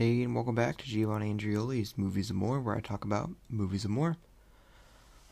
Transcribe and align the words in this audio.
Hey, 0.00 0.22
and 0.22 0.34
welcome 0.34 0.54
back 0.54 0.78
to 0.78 0.86
Giovanni 0.86 1.30
Andrioli's 1.30 1.98
Movies 1.98 2.30
and 2.30 2.38
More, 2.38 2.58
where 2.58 2.74
I 2.74 2.80
talk 2.80 3.04
about 3.04 3.32
movies 3.50 3.84
and 3.84 3.92
more. 3.92 4.16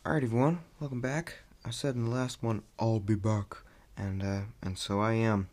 Alright, 0.05 0.23
everyone, 0.23 0.59
welcome 0.79 1.01
back. 1.01 1.37
I 1.65 1.71
said 1.71 1.95
in 1.95 2.05
the 2.05 2.11
last 2.11 2.43
one, 2.43 2.61
I'll 2.77 2.99
be 2.99 3.15
back, 3.15 3.57
and 3.97 4.21
uh, 4.21 4.41
and 4.61 4.77
so 4.77 4.99
I 4.99 5.13
am. 5.13 5.49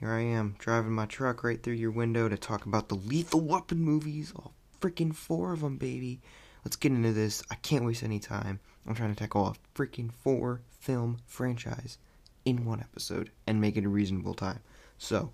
Here 0.00 0.10
I 0.10 0.22
am, 0.22 0.56
driving 0.58 0.90
my 0.90 1.06
truck 1.06 1.44
right 1.44 1.62
through 1.62 1.74
your 1.74 1.92
window 1.92 2.28
to 2.28 2.36
talk 2.36 2.66
about 2.66 2.88
the 2.88 2.96
Lethal 2.96 3.40
Weapon 3.40 3.78
movies. 3.78 4.32
All 4.34 4.52
freaking 4.80 5.14
four 5.14 5.52
of 5.52 5.60
them, 5.60 5.76
baby. 5.76 6.20
Let's 6.64 6.74
get 6.74 6.90
into 6.90 7.12
this. 7.12 7.44
I 7.48 7.54
can't 7.54 7.84
waste 7.84 8.02
any 8.02 8.18
time. 8.18 8.58
I'm 8.84 8.96
trying 8.96 9.14
to 9.14 9.16
tackle 9.16 9.46
a 9.46 9.78
freaking 9.78 10.10
four 10.12 10.60
film 10.80 11.18
franchise 11.24 11.98
in 12.44 12.64
one 12.64 12.80
episode 12.80 13.30
and 13.46 13.60
make 13.60 13.76
it 13.76 13.84
a 13.84 13.88
reasonable 13.88 14.34
time. 14.34 14.58
So, 14.98 15.30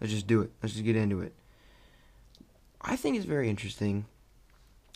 let's 0.00 0.14
just 0.14 0.26
do 0.26 0.40
it. 0.40 0.52
Let's 0.62 0.72
just 0.72 0.86
get 0.86 0.96
into 0.96 1.20
it. 1.20 1.34
I 2.84 2.96
think 2.96 3.16
it's 3.16 3.26
very 3.26 3.48
interesting 3.48 4.06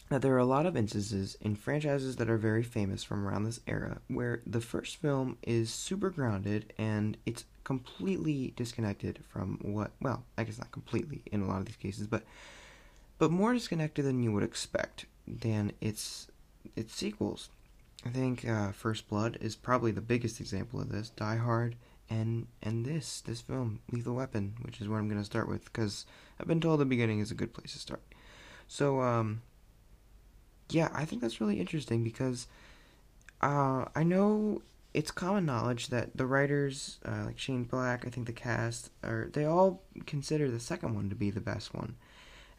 that 0.09 0.23
there 0.23 0.35
are 0.35 0.39
a 0.39 0.45
lot 0.45 0.67
of 0.67 0.77
instances 0.77 1.37
in 1.41 1.57
franchises 1.57 2.17
that 2.17 2.31
are 2.31 2.37
very 2.37 2.63
famous 2.63 3.03
from 3.03 3.27
around 3.27 3.45
this 3.45 3.61
era 3.67 3.99
where 4.09 4.41
the 4.47 4.61
first 4.61 4.97
film 4.97 5.37
is 5.43 5.71
super 5.71 6.11
grounded 6.11 6.73
and 6.79 7.17
it's 7.27 7.45
completely 7.65 8.53
disconnected 8.55 9.19
from 9.29 9.59
what 9.63 9.91
well 10.01 10.23
i 10.39 10.45
guess 10.45 10.59
not 10.59 10.71
completely 10.71 11.23
in 11.33 11.43
a 11.43 11.49
lot 11.49 11.59
of 11.59 11.67
these 11.67 11.75
cases 11.75 12.07
but 12.07 12.23
but 13.19 13.31
more 13.31 13.55
disconnected 13.55 14.05
than 14.05 14.23
you 14.23 14.33
would 14.33 14.43
expect 14.43 15.07
than 15.27 15.73
its 15.81 16.29
its 16.75 16.95
sequels. 16.95 17.49
I 18.05 18.11
think 18.11 18.47
uh, 18.47 18.73
first 18.73 19.09
blood 19.09 19.39
is 19.41 19.57
probably 19.57 19.91
the 19.91 20.01
biggest 20.01 20.41
example 20.41 20.81
of 20.81 20.91
this. 20.91 21.11
Die 21.11 21.37
hard 21.37 21.77
and 22.09 22.47
and 22.63 22.85
this 22.85 23.21
this 23.23 23.41
film 23.41 23.81
lethal 23.91 24.15
weapon 24.15 24.55
which 24.63 24.81
is 24.81 24.89
where 24.89 24.99
i'm 24.99 25.09
going 25.09 25.21
to 25.21 25.25
start 25.25 25.49
with 25.49 25.65
because 25.65 26.07
i've 26.41 26.47
been 26.47 26.61
told 26.61 26.81
the 26.81 26.85
beginning 26.85 27.21
is 27.21 27.31
a 27.31 27.35
good 27.35 27.53
place 27.53 27.73
to 27.73 27.79
start 27.79 28.03
so 28.69 29.01
um 29.01 29.43
yeah 30.71 30.89
i 30.95 31.05
think 31.05 31.21
that's 31.21 31.41
really 31.41 31.59
interesting 31.59 32.05
because 32.05 32.47
uh 33.43 33.85
i 33.95 34.03
know 34.03 34.63
it's 34.95 35.11
common 35.11 35.45
knowledge 35.45 35.89
that 35.89 36.17
the 36.17 36.27
writers 36.27 36.99
uh, 37.05 37.25
like 37.27 37.39
shane 37.39 37.65
black 37.65 38.07
i 38.07 38.11
think 38.11 38.27
the 38.27 38.33
cast 38.33 38.91
are 39.03 39.29
they 39.33 39.45
all 39.45 39.83
consider 40.07 40.51
the 40.51 40.61
second 40.61 40.95
one 40.95 41.09
to 41.09 41.15
be 41.15 41.31
the 41.31 41.41
best 41.41 41.75
one 41.75 41.97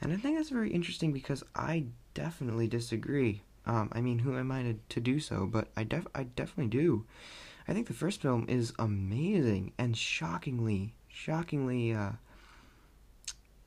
and 0.02 0.11
i 0.11 0.17
think 0.17 0.38
that's 0.38 0.50
very 0.50 0.72
interesting 0.72 1.11
because 1.11 1.44
i 1.56 1.86
definitely 2.14 2.67
disagree 2.67 3.42
um, 3.67 3.89
I 3.92 4.00
mean, 4.00 4.20
who 4.20 4.38
am 4.38 4.52
I 4.52 4.64
to, 4.64 4.76
to 4.88 5.00
do 5.02 5.20
so? 5.20 5.45
But 5.45 5.67
I 5.76 5.84
def 5.84 6.08
I 6.16 6.23
definitely 6.23 6.70
do. 6.70 7.06
I 7.68 7.73
think 7.73 7.88
the 7.88 7.94
first 7.94 8.22
film 8.22 8.46
is 8.48 8.73
amazing 8.80 9.73
and 9.78 9.98
shockingly, 9.98 10.94
shockingly 11.10 11.94
uh, 11.94 12.12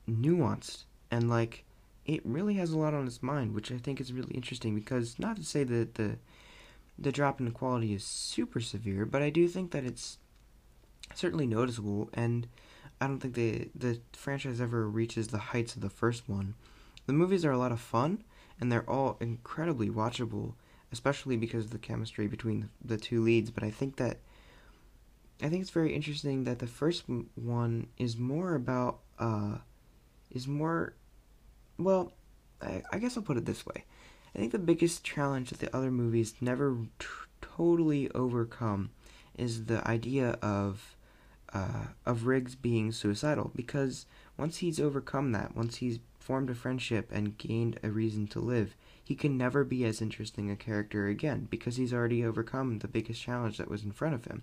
nuanced, 0.09 0.85
and 1.11 1.29
like 1.29 1.63
it 2.05 2.25
really 2.25 2.55
has 2.55 2.71
a 2.71 2.79
lot 2.79 2.95
on 2.95 3.05
its 3.05 3.21
mind, 3.21 3.53
which 3.53 3.71
I 3.71 3.77
think 3.77 4.01
is 4.01 4.11
really 4.11 4.33
interesting. 4.33 4.73
Because 4.73 5.19
not 5.19 5.37
to 5.37 5.43
say 5.43 5.63
that 5.63 5.95
the 5.95 6.17
the 6.97 7.11
drop 7.11 7.39
in 7.39 7.51
quality 7.51 7.93
is 7.93 8.03
super 8.03 8.59
severe, 8.59 9.05
but 9.05 9.21
I 9.21 9.29
do 9.29 9.47
think 9.47 9.71
that 9.71 9.85
it's 9.85 10.17
certainly 11.13 11.47
noticeable, 11.47 12.09
and 12.13 12.47
I 12.99 13.07
don't 13.07 13.19
think 13.19 13.35
the 13.35 13.69
the 13.75 13.99
franchise 14.13 14.59
ever 14.59 14.89
reaches 14.89 15.27
the 15.27 15.37
heights 15.37 15.75
of 15.75 15.81
the 15.81 15.89
first 15.89 16.27
one. 16.27 16.55
The 17.05 17.13
movies 17.13 17.45
are 17.45 17.51
a 17.51 17.57
lot 17.57 17.71
of 17.71 17.79
fun, 17.79 18.23
and 18.59 18.71
they're 18.71 18.89
all 18.89 19.17
incredibly 19.19 19.89
watchable 19.89 20.53
especially 20.91 21.37
because 21.37 21.65
of 21.65 21.71
the 21.71 21.77
chemistry 21.77 22.27
between 22.27 22.69
the, 22.83 22.97
two 22.97 23.21
leads. 23.21 23.51
But 23.51 23.63
I 23.63 23.71
think 23.71 23.97
that 23.97 24.17
I 25.41 25.49
think 25.49 25.61
it's 25.61 25.71
very 25.71 25.93
interesting 25.93 26.43
that 26.43 26.59
the 26.59 26.67
first 26.67 27.05
one 27.35 27.87
is 27.97 28.17
more 28.17 28.55
about 28.55 28.99
uh, 29.19 29.57
is 30.29 30.47
more 30.47 30.93
well. 31.77 32.13
I, 32.61 32.83
I 32.91 32.99
guess 32.99 33.17
I'll 33.17 33.23
put 33.23 33.37
it 33.37 33.45
this 33.45 33.65
way. 33.65 33.85
I 34.35 34.39
think 34.39 34.51
the 34.51 34.59
biggest 34.59 35.03
challenge 35.03 35.49
that 35.49 35.59
the 35.59 35.75
other 35.75 35.91
movies 35.91 36.35
never 36.39 36.77
t- 36.99 37.07
totally 37.41 38.09
overcome 38.11 38.91
is 39.37 39.65
the 39.65 39.85
idea 39.87 40.37
of 40.41 40.95
uh, 41.53 41.87
of 42.05 42.25
Riggs 42.25 42.55
being 42.55 42.91
suicidal 42.91 43.51
because 43.55 44.05
once 44.37 44.57
he's 44.57 44.79
overcome 44.79 45.31
that, 45.31 45.55
once 45.55 45.77
he's 45.77 45.99
formed 46.19 46.49
a 46.49 46.55
friendship 46.55 47.09
and 47.11 47.37
gained 47.37 47.79
a 47.83 47.89
reason 47.89 48.27
to 48.27 48.39
live, 48.39 48.75
he 49.11 49.15
can 49.15 49.37
never 49.37 49.65
be 49.65 49.83
as 49.83 50.01
interesting 50.01 50.49
a 50.49 50.55
character 50.55 51.07
again 51.07 51.45
because 51.49 51.75
he's 51.75 51.93
already 51.93 52.23
overcome 52.23 52.79
the 52.79 52.87
biggest 52.87 53.21
challenge 53.21 53.57
that 53.57 53.69
was 53.69 53.83
in 53.83 53.91
front 53.91 54.15
of 54.15 54.23
him. 54.23 54.41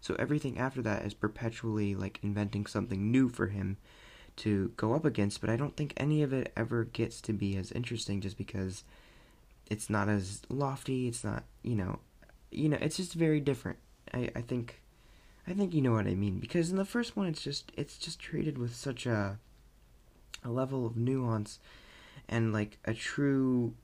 So 0.00 0.14
everything 0.20 0.56
after 0.56 0.80
that 0.82 1.04
is 1.04 1.14
perpetually 1.14 1.96
like 1.96 2.20
inventing 2.22 2.66
something 2.66 3.10
new 3.10 3.28
for 3.28 3.48
him 3.48 3.76
to 4.36 4.70
go 4.76 4.94
up 4.94 5.04
against, 5.04 5.40
but 5.40 5.50
I 5.50 5.56
don't 5.56 5.76
think 5.76 5.94
any 5.96 6.22
of 6.22 6.32
it 6.32 6.52
ever 6.56 6.84
gets 6.84 7.20
to 7.22 7.32
be 7.32 7.56
as 7.56 7.72
interesting 7.72 8.20
just 8.20 8.38
because 8.38 8.84
it's 9.68 9.90
not 9.90 10.08
as 10.08 10.42
lofty, 10.48 11.08
it's 11.08 11.24
not, 11.24 11.42
you 11.64 11.74
know, 11.74 11.98
you 12.52 12.68
know, 12.68 12.78
it's 12.80 12.96
just 12.96 13.14
very 13.14 13.40
different. 13.40 13.78
I, 14.12 14.30
I 14.36 14.42
think 14.42 14.80
I 15.48 15.54
think 15.54 15.74
you 15.74 15.82
know 15.82 15.94
what 15.94 16.06
I 16.06 16.14
mean 16.14 16.38
because 16.38 16.70
in 16.70 16.76
the 16.76 16.84
first 16.84 17.16
one 17.16 17.26
it's 17.26 17.42
just 17.42 17.72
it's 17.76 17.98
just 17.98 18.20
treated 18.20 18.58
with 18.58 18.76
such 18.76 19.06
a 19.06 19.40
a 20.44 20.50
level 20.50 20.86
of 20.86 20.96
nuance 20.96 21.58
and 22.28 22.52
like 22.52 22.78
a 22.84 22.94
true 22.94 23.74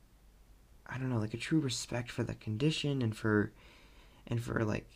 I 0.90 0.98
don't 0.98 1.10
know, 1.10 1.18
like 1.18 1.34
a 1.34 1.38
true 1.38 1.60
respect 1.60 2.10
for 2.10 2.22
the 2.22 2.34
condition 2.34 3.02
and 3.02 3.16
for 3.16 3.52
and 4.26 4.42
for 4.42 4.64
like 4.64 4.86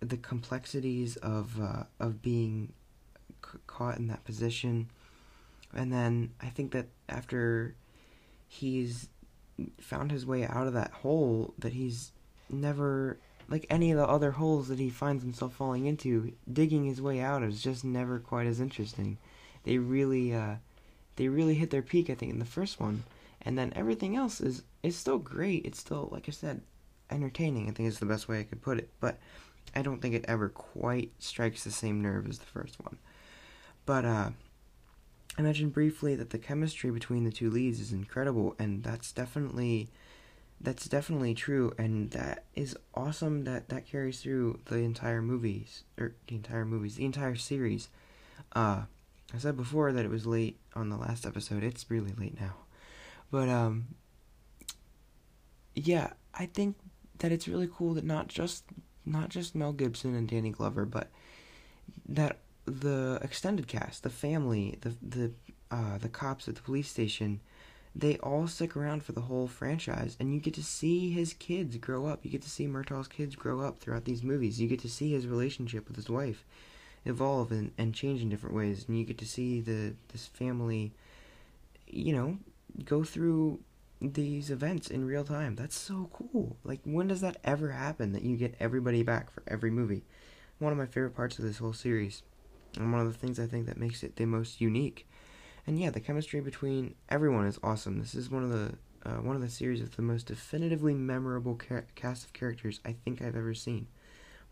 the 0.00 0.16
complexities 0.16 1.16
of 1.16 1.60
uh, 1.60 1.84
of 1.98 2.22
being 2.22 2.72
c- 3.44 3.58
caught 3.66 3.98
in 3.98 4.08
that 4.08 4.24
position. 4.24 4.90
And 5.72 5.92
then 5.92 6.32
I 6.40 6.48
think 6.48 6.72
that 6.72 6.86
after 7.08 7.74
he's 8.48 9.08
found 9.80 10.10
his 10.10 10.26
way 10.26 10.44
out 10.44 10.66
of 10.66 10.72
that 10.72 10.90
hole, 10.90 11.54
that 11.58 11.72
he's 11.72 12.12
never 12.48 13.18
like 13.48 13.66
any 13.70 13.90
of 13.90 13.98
the 13.98 14.06
other 14.06 14.32
holes 14.32 14.68
that 14.68 14.78
he 14.78 14.90
finds 14.90 15.22
himself 15.22 15.54
falling 15.54 15.86
into. 15.86 16.32
Digging 16.52 16.84
his 16.84 17.00
way 17.00 17.20
out 17.20 17.42
is 17.42 17.62
just 17.62 17.84
never 17.84 18.18
quite 18.18 18.46
as 18.46 18.60
interesting. 18.60 19.18
They 19.64 19.78
really, 19.78 20.34
uh, 20.34 20.56
they 21.16 21.28
really 21.28 21.54
hit 21.54 21.70
their 21.70 21.82
peak. 21.82 22.10
I 22.10 22.14
think 22.14 22.32
in 22.32 22.38
the 22.38 22.44
first 22.44 22.80
one 22.80 23.04
and 23.42 23.56
then 23.56 23.72
everything 23.74 24.16
else 24.16 24.40
is 24.40 24.62
is 24.82 24.96
still 24.96 25.18
great. 25.18 25.64
It's 25.64 25.78
still 25.78 26.08
like 26.10 26.28
I 26.28 26.32
said, 26.32 26.62
entertaining. 27.10 27.68
I 27.68 27.72
think 27.72 27.88
is 27.88 27.98
the 27.98 28.06
best 28.06 28.28
way 28.28 28.40
I 28.40 28.44
could 28.44 28.62
put 28.62 28.78
it. 28.78 28.90
But 29.00 29.18
I 29.74 29.82
don't 29.82 30.00
think 30.00 30.14
it 30.14 30.24
ever 30.26 30.48
quite 30.48 31.12
strikes 31.18 31.64
the 31.64 31.70
same 31.70 32.00
nerve 32.00 32.28
as 32.28 32.38
the 32.38 32.46
first 32.46 32.82
one. 32.82 32.98
But 33.86 34.04
uh, 34.04 34.30
I 35.38 35.42
mentioned 35.42 35.72
briefly 35.72 36.14
that 36.16 36.30
the 36.30 36.38
chemistry 36.38 36.90
between 36.90 37.24
the 37.24 37.30
two 37.30 37.50
leads 37.50 37.80
is 37.80 37.92
incredible, 37.92 38.54
and 38.58 38.82
that's 38.82 39.12
definitely 39.12 39.88
that's 40.60 40.86
definitely 40.86 41.34
true, 41.34 41.72
and 41.78 42.10
that 42.10 42.44
is 42.54 42.76
awesome. 42.94 43.44
That 43.44 43.68
that 43.68 43.86
carries 43.86 44.20
through 44.20 44.60
the 44.66 44.76
entire 44.76 45.22
movies 45.22 45.84
or 45.98 46.14
the 46.26 46.36
entire 46.36 46.64
movies, 46.64 46.96
the 46.96 47.04
entire 47.04 47.36
series. 47.36 47.88
Uh, 48.52 48.82
I 49.32 49.38
said 49.38 49.56
before 49.56 49.92
that 49.92 50.04
it 50.04 50.10
was 50.10 50.26
late 50.26 50.58
on 50.74 50.88
the 50.90 50.96
last 50.96 51.24
episode. 51.24 51.62
It's 51.62 51.90
really 51.90 52.12
late 52.18 52.40
now. 52.40 52.54
But 53.30 53.48
um 53.48 53.94
yeah, 55.84 56.12
I 56.34 56.46
think 56.46 56.76
that 57.18 57.32
it's 57.32 57.48
really 57.48 57.68
cool 57.72 57.94
that 57.94 58.04
not 58.04 58.28
just 58.28 58.64
not 59.06 59.28
just 59.28 59.54
Mel 59.54 59.72
Gibson 59.72 60.14
and 60.14 60.28
Danny 60.28 60.50
Glover, 60.50 60.84
but 60.84 61.08
that 62.08 62.38
the 62.66 63.18
extended 63.22 63.66
cast, 63.66 64.02
the 64.02 64.10
family, 64.10 64.78
the 64.82 64.94
the 65.02 65.32
uh, 65.70 65.98
the 65.98 66.08
cops 66.08 66.48
at 66.48 66.56
the 66.56 66.62
police 66.62 66.88
station, 66.88 67.40
they 67.94 68.16
all 68.18 68.46
stick 68.46 68.76
around 68.76 69.04
for 69.04 69.12
the 69.12 69.22
whole 69.22 69.46
franchise, 69.46 70.16
and 70.20 70.34
you 70.34 70.40
get 70.40 70.54
to 70.54 70.62
see 70.62 71.10
his 71.10 71.32
kids 71.32 71.76
grow 71.76 72.06
up. 72.06 72.20
You 72.24 72.30
get 72.30 72.42
to 72.42 72.50
see 72.50 72.66
Murtaugh's 72.66 73.08
kids 73.08 73.34
grow 73.36 73.60
up 73.60 73.78
throughout 73.78 74.04
these 74.04 74.22
movies. 74.22 74.60
You 74.60 74.68
get 74.68 74.80
to 74.80 74.88
see 74.88 75.12
his 75.12 75.26
relationship 75.26 75.86
with 75.88 75.96
his 75.96 76.10
wife 76.10 76.44
evolve 77.06 77.50
and, 77.50 77.72
and 77.78 77.94
change 77.94 78.20
in 78.20 78.28
different 78.28 78.54
ways, 78.54 78.84
and 78.86 78.98
you 78.98 79.04
get 79.04 79.18
to 79.18 79.26
see 79.26 79.60
the 79.60 79.94
this 80.12 80.26
family, 80.26 80.92
you 81.86 82.14
know, 82.14 82.38
go 82.84 83.02
through 83.02 83.60
these 84.00 84.50
events 84.50 84.88
in 84.88 85.04
real 85.04 85.24
time. 85.24 85.56
That's 85.56 85.76
so 85.78 86.10
cool. 86.12 86.56
Like, 86.64 86.80
when 86.84 87.08
does 87.08 87.20
that 87.20 87.38
ever 87.44 87.70
happen 87.70 88.12
that 88.12 88.22
you 88.22 88.36
get 88.36 88.56
everybody 88.58 89.02
back 89.02 89.30
for 89.30 89.42
every 89.46 89.70
movie? 89.70 90.04
One 90.58 90.72
of 90.72 90.78
my 90.78 90.86
favorite 90.86 91.16
parts 91.16 91.38
of 91.38 91.44
this 91.44 91.58
whole 91.58 91.72
series, 91.72 92.22
and 92.76 92.92
one 92.92 93.00
of 93.00 93.12
the 93.12 93.18
things 93.18 93.38
I 93.38 93.46
think 93.46 93.66
that 93.66 93.78
makes 93.78 94.02
it 94.02 94.16
the 94.16 94.26
most 94.26 94.60
unique. 94.60 95.06
And 95.66 95.78
yeah, 95.78 95.90
the 95.90 96.00
chemistry 96.00 96.40
between 96.40 96.94
everyone 97.08 97.46
is 97.46 97.58
awesome. 97.62 97.98
This 97.98 98.14
is 98.14 98.30
one 98.30 98.42
of 98.42 98.50
the 98.50 98.74
uh, 99.04 99.16
one 99.22 99.34
of 99.34 99.40
the 99.40 99.48
series 99.48 99.80
with 99.80 99.96
the 99.96 100.02
most 100.02 100.26
definitively 100.26 100.92
memorable 100.92 101.56
ca- 101.56 101.82
cast 101.94 102.24
of 102.24 102.32
characters 102.34 102.80
I 102.84 102.92
think 102.92 103.22
I've 103.22 103.36
ever 103.36 103.54
seen. 103.54 103.86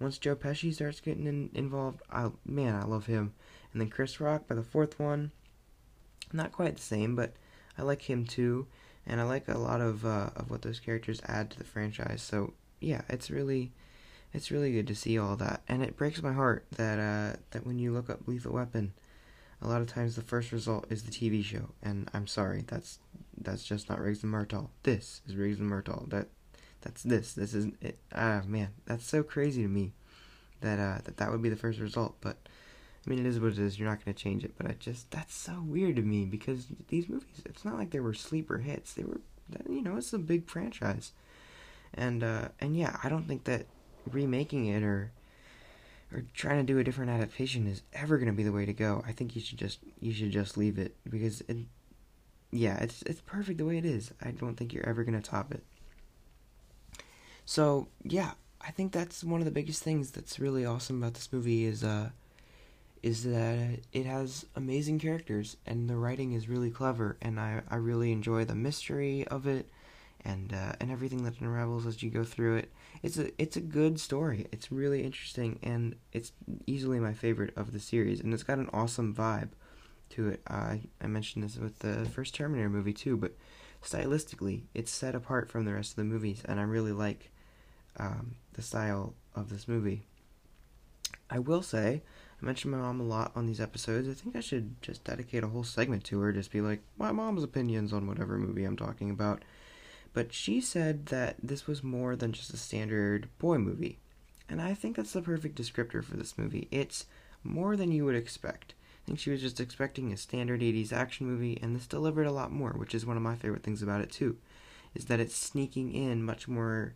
Once 0.01 0.17
Joe 0.17 0.37
Pesci 0.37 0.73
starts 0.73 1.01
getting 1.01 1.27
in- 1.27 1.51
involved, 1.55 2.03
I 2.11 2.31
man, 2.47 2.75
I 2.75 2.85
love 2.85 3.07
him. 3.07 3.35
And 3.73 3.81
then 3.81 3.91
Chris 3.91 4.21
Rock 4.21 4.47
by 4.47 4.55
the 4.55 4.63
fourth 4.63 4.99
one, 4.99 5.33
not 6.33 6.53
quite 6.53 6.77
the 6.77 6.83
same, 6.83 7.15
but 7.15 7.35
I 7.77 7.83
like 7.83 8.03
him 8.03 8.25
too, 8.25 8.67
and 9.09 9.21
I 9.21 9.25
like 9.25 9.49
a 9.49 9.59
lot 9.59 9.81
of 9.81 10.05
uh, 10.05 10.31
of 10.37 10.51
what 10.51 10.63
those 10.63 10.79
characters 10.79 11.21
add 11.27 11.51
to 11.51 11.59
the 11.59 11.65
franchise. 11.65 12.23
So 12.23 12.53
yeah, 12.81 13.03
it's 13.09 13.31
really 13.31 13.73
it's 14.33 14.51
really 14.51 14.73
good 14.73 14.87
to 14.89 14.95
see 14.95 15.19
all 15.19 15.37
that, 15.37 15.63
and 15.67 15.83
it 15.83 15.97
breaks 15.97 16.23
my 16.23 16.33
heart 16.33 16.67
that 16.77 16.99
uh, 16.99 17.37
that 17.51 17.67
when 17.67 17.79
you 17.79 17.93
look 17.93 18.11
up 18.11 18.29
Lethal 18.29 18.53
Weapon, 18.53 18.93
a 19.63 19.67
lot 19.67 19.81
of 19.81 19.89
times 19.89 20.15
the 20.15 20.23
first 20.23 20.53
result 20.53 20.87
is 20.91 21.03
the 21.03 21.11
TV 21.11 21.43
show, 21.43 21.71
and 21.83 22.09
I'm 22.13 22.27
sorry, 22.27 22.65
that's 22.67 22.99
that's 23.41 23.65
just 23.65 23.89
not 23.89 24.01
Riggs 24.01 24.23
and 24.23 24.33
Murtaugh. 24.33 24.69
This 24.83 25.23
is 25.27 25.35
Riggs 25.35 25.59
and 25.59 25.71
Murtaugh. 25.71 26.11
That 26.11 26.29
that's 26.83 27.03
this. 27.03 27.33
This 27.33 27.55
is 27.55 27.69
it. 27.81 27.99
Ah 28.15 28.43
man, 28.47 28.69
that's 28.85 29.07
so 29.07 29.23
crazy 29.23 29.63
to 29.63 29.69
me 29.69 29.93
that 30.61 30.79
uh, 30.79 30.99
that 31.05 31.17
that 31.17 31.31
would 31.31 31.43
be 31.43 31.49
the 31.49 31.57
first 31.57 31.81
result. 31.81 32.17
But 32.21 32.37
I 33.09 33.11
mean, 33.11 33.25
it 33.25 33.27
is 33.27 33.41
what 33.41 33.53
it 33.53 33.59
is. 33.59 33.79
You're 33.79 33.89
not 33.89 34.05
going 34.05 34.15
to 34.15 34.23
change 34.23 34.45
it. 34.45 34.53
But 34.59 34.67
I 34.67 34.75
just 34.79 35.11
that's 35.11 35.35
so 35.35 35.65
weird 35.65 35.97
to 35.97 36.03
me 36.03 36.27
because 36.27 36.67
these 36.89 37.09
movies, 37.09 37.41
it's 37.47 37.65
not 37.65 37.79
like 37.79 37.91
they 37.91 38.01
were 38.01 38.13
sleeper 38.13 38.59
hits. 38.59 38.93
They 38.93 39.05
were, 39.05 39.21
you 39.69 39.81
know, 39.81 39.97
it's 39.97 40.13
a 40.13 40.19
big 40.19 40.47
franchise, 40.47 41.13
and 41.95 42.23
uh, 42.23 42.49
and 42.61 42.77
yeah, 42.77 42.99
I 43.03 43.09
don't 43.09 43.27
think 43.27 43.45
that 43.45 43.65
remaking 44.13 44.67
it 44.67 44.83
or 44.83 45.11
or 46.13 46.25
trying 46.35 46.59
to 46.59 46.71
do 46.71 46.79
a 46.79 46.85
different 46.85 47.11
adaptation 47.11 47.67
is 47.67 47.81
ever 47.95 48.19
going 48.19 48.27
to 48.27 48.33
be 48.35 48.43
the 48.43 48.53
way 48.53 48.67
to 48.67 48.75
go. 48.75 49.03
I 49.07 49.13
think 49.13 49.35
you 49.35 49.41
should 49.41 49.59
just 49.59 49.79
you 50.01 50.13
should 50.13 50.31
just 50.31 50.59
leave 50.59 50.79
it 50.79 50.95
because 51.09 51.41
it, 51.49 51.57
yeah, 52.51 52.77
it's 52.77 53.01
it's 53.03 53.23
perfect 53.23 53.57
the 53.57 53.65
way 53.65 53.79
it 53.79 53.87
is. 53.87 54.13
I 54.21 54.33
don't 54.33 54.57
think 54.57 54.75
you're 54.75 54.89
ever 54.89 55.03
going 55.03 55.21
to 55.21 55.27
top 55.31 55.51
it. 55.51 55.63
So, 57.47 57.89
yeah, 58.03 58.33
I 58.61 58.71
think 58.71 58.93
that's 58.93 59.25
one 59.25 59.41
of 59.41 59.47
the 59.47 59.51
biggest 59.51 59.83
things 59.83 60.11
that's 60.11 60.39
really 60.39 60.67
awesome 60.67 61.03
about 61.03 61.15
this 61.15 61.33
movie 61.33 61.65
is 61.65 61.83
uh 61.83 62.11
is 63.03 63.25
that 63.25 63.81
it 63.93 64.07
has 64.07 64.47
amazing 64.57 64.99
characters 64.99 65.57
and 65.67 65.89
the 65.89 65.97
writing 65.97 66.33
is 66.33 66.49
really 66.49 66.71
clever 66.71 67.17
and 67.21 67.39
I, 67.39 67.63
I 67.69 67.77
really 67.77 68.13
enjoy 68.13 68.45
the 68.45 68.55
mystery 68.55 69.27
of 69.29 69.47
it 69.47 69.69
and 70.25 70.53
uh, 70.53 70.73
and 70.81 70.91
everything 70.91 71.25
that 71.25 71.41
unravels 71.41 71.87
as 71.87 72.03
you 72.03 72.11
go 72.11 72.25
through 72.25 72.57
it. 72.57 72.73
It's 73.03 73.19
a 73.19 73.31
it's 73.41 73.57
a 73.57 73.61
good 73.61 74.01
story. 74.01 74.47
It's 74.53 74.73
really 74.73 75.05
interesting 75.05 75.59
and 75.63 75.97
it's 76.13 76.33
easily 76.67 76.99
my 76.99 77.13
favorite 77.13 77.57
of 77.57 77.73
the 77.73 77.81
series 77.81 78.21
and 78.21 78.35
it's 78.35 78.43
got 78.43 78.59
an 78.59 78.71
awesome 78.73 79.15
vibe 79.15 79.51
to 80.11 80.29
it. 80.29 80.43
I 80.49 80.83
I 81.01 81.07
mentioned 81.07 81.45
this 81.45 81.57
with 81.57 81.79
the 81.81 82.09
first 82.11 82.35
Terminator 82.35 82.69
movie 82.69 82.93
too, 82.93 83.17
but 83.17 83.33
stylistically 83.83 84.63
it's 84.75 84.91
set 84.91 85.15
apart 85.15 85.51
from 85.51 85.65
the 85.65 85.75
rest 85.75 85.93
of 85.93 85.97
the 85.97 86.05
movies 86.05 86.43
and 86.45 86.59
I 86.59 86.65
really 86.65 86.93
like 86.93 87.31
um, 87.97 88.37
the 88.55 88.63
style 88.63 89.15
of 89.35 89.51
this 89.51 89.69
movie. 89.69 90.03
I 91.31 91.39
will 91.39 91.63
say, 91.63 92.03
I 92.41 92.47
mention 92.47 92.71
my 92.71 92.79
mom 92.79 93.01
a 93.01 93.05
lot 93.05 93.33
on 93.35 93.47
these 93.47 93.61
episodes. 93.61 94.09
I 94.09 94.13
think 94.13 94.37
I 94.37 94.41
should 94.41 94.81
just 94.81 95.03
dedicate 95.03 95.43
a 95.43 95.49
whole 95.49 95.65
segment 95.65 96.05
to 96.05 96.21
her, 96.21 96.33
just 96.33 96.53
be 96.53 96.61
like, 96.61 96.81
my 96.97 97.11
mom's 97.11 97.43
opinions 97.43 97.93
on 97.93 98.07
whatever 98.07 98.39
movie 98.39 98.65
I'm 98.65 98.77
talking 98.77 99.11
about. 99.11 99.45
But 100.13 100.33
she 100.33 100.61
said 100.61 101.07
that 101.07 101.37
this 101.43 101.67
was 101.67 101.83
more 101.83 102.15
than 102.15 102.33
just 102.33 102.55
a 102.55 102.57
standard 102.57 103.29
boy 103.39 103.59
movie. 103.59 103.99
And 104.49 104.63
I 104.63 104.75
think 104.75 104.97
that's 104.97 105.13
the 105.13 105.23
perfect 105.23 105.61
descriptor 105.61 106.03
for 106.03 106.17
this 106.17 106.39
movie. 106.39 106.69
It's 106.71 107.07
more 107.43 107.77
than 107.77 107.91
you 107.91 108.05
would 108.05 108.15
expect. 108.15 108.75
I 109.05 109.07
think 109.07 109.19
she 109.19 109.31
was 109.31 109.41
just 109.41 109.61
expecting 109.61 110.13
a 110.13 110.17
standard 110.17 110.61
80s 110.61 110.93
action 110.93 111.27
movie, 111.27 111.59
and 111.61 111.75
this 111.75 111.87
delivered 111.87 112.27
a 112.27 112.33
lot 112.33 112.53
more, 112.53 112.71
which 112.71 112.95
is 112.95 113.05
one 113.05 113.17
of 113.17 113.23
my 113.23 113.35
favorite 113.35 113.63
things 113.63 113.83
about 113.83 114.01
it, 114.01 114.13
too. 114.13 114.37
Is 114.95 115.07
that 115.07 115.21
it's 115.21 115.37
sneaking 115.37 115.93
in 115.93 116.23
much 116.23 116.47
more 116.47 116.95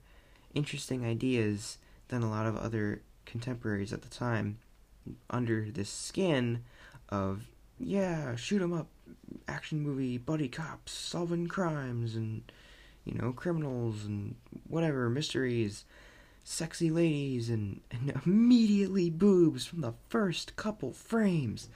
interesting 0.54 1.04
ideas 1.04 1.78
than 2.08 2.22
a 2.22 2.30
lot 2.30 2.46
of 2.46 2.56
other 2.56 3.02
contemporaries 3.26 3.92
at 3.92 4.02
the 4.02 4.08
time 4.08 4.58
under 5.30 5.70
this 5.70 5.90
skin 5.90 6.62
of 7.08 7.44
yeah 7.78 8.36
shoot 8.36 8.62
'em 8.62 8.72
up 8.72 8.88
action 9.48 9.80
movie 9.80 10.18
buddy 10.18 10.48
cops 10.48 10.92
solving 10.92 11.46
crimes 11.46 12.14
and 12.14 12.42
you 13.04 13.14
know 13.14 13.32
criminals 13.32 14.04
and 14.04 14.34
whatever 14.68 15.08
mysteries 15.10 15.84
sexy 16.44 16.90
ladies 16.90 17.48
and, 17.48 17.80
and 17.90 18.20
immediately 18.26 19.10
boobs 19.10 19.64
from 19.64 19.80
the 19.80 19.94
first 20.08 20.56
couple 20.56 20.92
frames. 20.92 21.68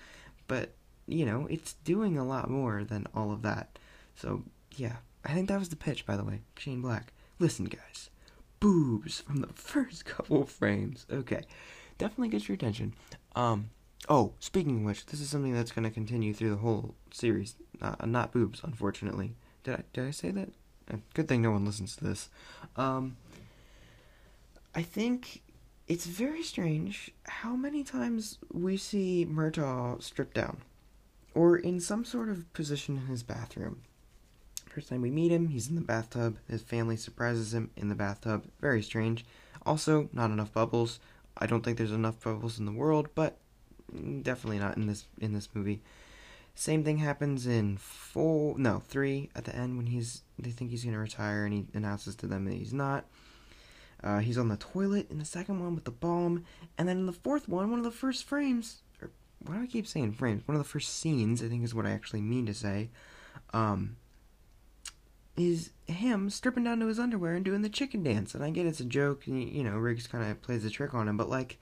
But 0.48 0.72
you 1.06 1.24
know 1.24 1.46
it's 1.50 1.74
doing 1.84 2.18
a 2.18 2.26
lot 2.26 2.50
more 2.50 2.84
than 2.84 3.06
all 3.14 3.32
of 3.32 3.42
that. 3.42 3.78
So 4.14 4.44
yeah 4.76 4.96
i 5.24 5.32
think 5.32 5.48
that 5.48 5.58
was 5.58 5.70
the 5.70 5.76
pitch 5.76 6.04
by 6.04 6.16
the 6.16 6.24
way 6.24 6.40
shane 6.56 6.80
black. 6.80 7.12
Listen 7.38 7.66
guys 7.66 8.10
boobs 8.60 9.20
from 9.20 9.36
the 9.36 9.46
first 9.54 10.04
couple 10.04 10.44
frames. 10.44 11.06
Okay, 11.10 11.42
definitely 11.98 12.28
gets 12.28 12.48
your 12.48 12.54
attention. 12.54 12.94
Um, 13.34 13.70
oh, 14.08 14.32
speaking 14.40 14.78
of 14.78 14.82
which, 14.84 15.06
this 15.06 15.20
is 15.20 15.28
something 15.28 15.52
that's 15.52 15.72
going 15.72 15.84
to 15.84 15.90
continue 15.90 16.32
through 16.34 16.50
the 16.50 16.56
whole 16.56 16.94
series. 17.10 17.56
Uh, 17.80 17.94
not 18.04 18.32
boobs, 18.32 18.60
unfortunately. 18.64 19.34
Did 19.64 19.74
I 19.74 19.82
did 19.92 20.06
I 20.06 20.10
say 20.10 20.30
that? 20.30 20.48
Uh, 20.92 20.96
good 21.14 21.28
thing 21.28 21.42
no 21.42 21.50
one 21.50 21.64
listens 21.64 21.96
to 21.96 22.04
this. 22.04 22.28
Um, 22.76 23.16
I 24.74 24.82
think 24.82 25.42
it's 25.88 26.06
very 26.06 26.42
strange 26.42 27.10
how 27.24 27.56
many 27.56 27.82
times 27.82 28.38
we 28.52 28.76
see 28.76 29.26
Murtaugh 29.28 30.02
stripped 30.02 30.34
down, 30.34 30.58
or 31.34 31.56
in 31.56 31.80
some 31.80 32.04
sort 32.04 32.28
of 32.28 32.52
position 32.52 32.96
in 32.96 33.06
his 33.06 33.22
bathroom. 33.22 33.82
First 34.68 34.90
time 34.90 35.00
we 35.00 35.10
meet 35.10 35.32
him, 35.32 35.48
he's 35.48 35.68
in 35.68 35.74
the 35.74 35.80
bathtub. 35.80 36.36
His 36.48 36.60
family 36.60 36.96
surprises 36.96 37.54
him 37.54 37.70
in 37.76 37.88
the 37.88 37.94
bathtub. 37.94 38.44
Very 38.60 38.82
strange. 38.82 39.24
Also, 39.64 40.08
not 40.12 40.30
enough 40.30 40.52
bubbles. 40.52 41.00
I 41.38 41.46
don't 41.46 41.62
think 41.62 41.78
there's 41.78 41.92
enough 41.92 42.22
bubbles 42.22 42.58
in 42.58 42.66
the 42.66 42.72
world, 42.72 43.08
but 43.14 43.38
definitely 44.22 44.58
not 44.58 44.76
in 44.76 44.86
this 44.86 45.06
in 45.20 45.32
this 45.32 45.48
movie. 45.54 45.82
Same 46.54 46.82
thing 46.84 46.98
happens 46.98 47.46
in 47.46 47.76
four, 47.76 48.58
no, 48.58 48.78
three 48.78 49.28
at 49.34 49.44
the 49.44 49.54
end 49.54 49.76
when 49.76 49.86
he's 49.86 50.22
they 50.38 50.50
think 50.50 50.70
he's 50.70 50.84
gonna 50.84 50.98
retire 50.98 51.44
and 51.44 51.52
he 51.52 51.66
announces 51.74 52.16
to 52.16 52.26
them 52.26 52.46
that 52.46 52.54
he's 52.54 52.72
not. 52.72 53.04
Uh, 54.02 54.18
he's 54.18 54.38
on 54.38 54.48
the 54.48 54.56
toilet 54.56 55.10
in 55.10 55.18
the 55.18 55.24
second 55.24 55.60
one 55.60 55.74
with 55.74 55.84
the 55.84 55.90
bomb, 55.90 56.44
and 56.78 56.88
then 56.88 56.98
in 56.98 57.06
the 57.06 57.12
fourth 57.12 57.48
one, 57.48 57.70
one 57.70 57.78
of 57.78 57.84
the 57.84 57.90
first 57.90 58.24
frames, 58.24 58.82
or 59.02 59.10
why 59.44 59.56
do 59.56 59.62
I 59.62 59.66
keep 59.66 59.86
saying 59.86 60.12
frames? 60.12 60.46
One 60.46 60.54
of 60.54 60.62
the 60.62 60.68
first 60.68 60.98
scenes, 60.98 61.42
I 61.42 61.48
think 61.48 61.64
is 61.64 61.74
what 61.74 61.86
I 61.86 61.90
actually 61.90 62.20
mean 62.20 62.46
to 62.46 62.54
say. 62.54 62.90
Um, 63.52 63.96
is 65.36 65.70
him 65.86 66.30
stripping 66.30 66.64
down 66.64 66.80
to 66.80 66.86
his 66.86 66.98
underwear 66.98 67.34
and 67.34 67.44
doing 67.44 67.62
the 67.62 67.68
chicken 67.68 68.02
dance. 68.02 68.34
And 68.34 68.42
I 68.42 68.50
get 68.50 68.66
it's 68.66 68.80
a 68.80 68.84
joke, 68.84 69.26
and 69.26 69.42
you 69.42 69.62
know 69.62 69.76
Riggs 69.76 70.06
kind 70.06 70.24
of 70.24 70.42
plays 70.42 70.64
a 70.64 70.70
trick 70.70 70.94
on 70.94 71.08
him, 71.08 71.16
but 71.16 71.28
like, 71.28 71.58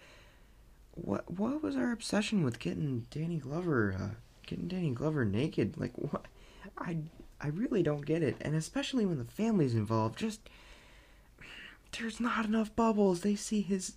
what 0.92 1.30
what 1.30 1.62
was 1.62 1.76
our 1.76 1.92
obsession 1.92 2.44
with 2.44 2.58
getting 2.58 3.06
Danny 3.10 3.38
Glover, 3.38 3.96
uh, 3.98 4.14
getting 4.46 4.68
Danny 4.68 4.90
Glover 4.90 5.24
naked? 5.24 5.76
Like, 5.76 5.92
what? 5.96 6.26
I 6.78 6.98
I 7.40 7.48
really 7.48 7.82
don't 7.82 8.06
get 8.06 8.22
it, 8.22 8.36
and 8.40 8.54
especially 8.54 9.04
when 9.04 9.18
the 9.18 9.24
family's 9.24 9.74
involved. 9.74 10.18
Just 10.18 10.40
there's 11.98 12.20
not 12.20 12.44
enough 12.44 12.74
bubbles. 12.74 13.20
They 13.20 13.34
see 13.34 13.60
his. 13.60 13.94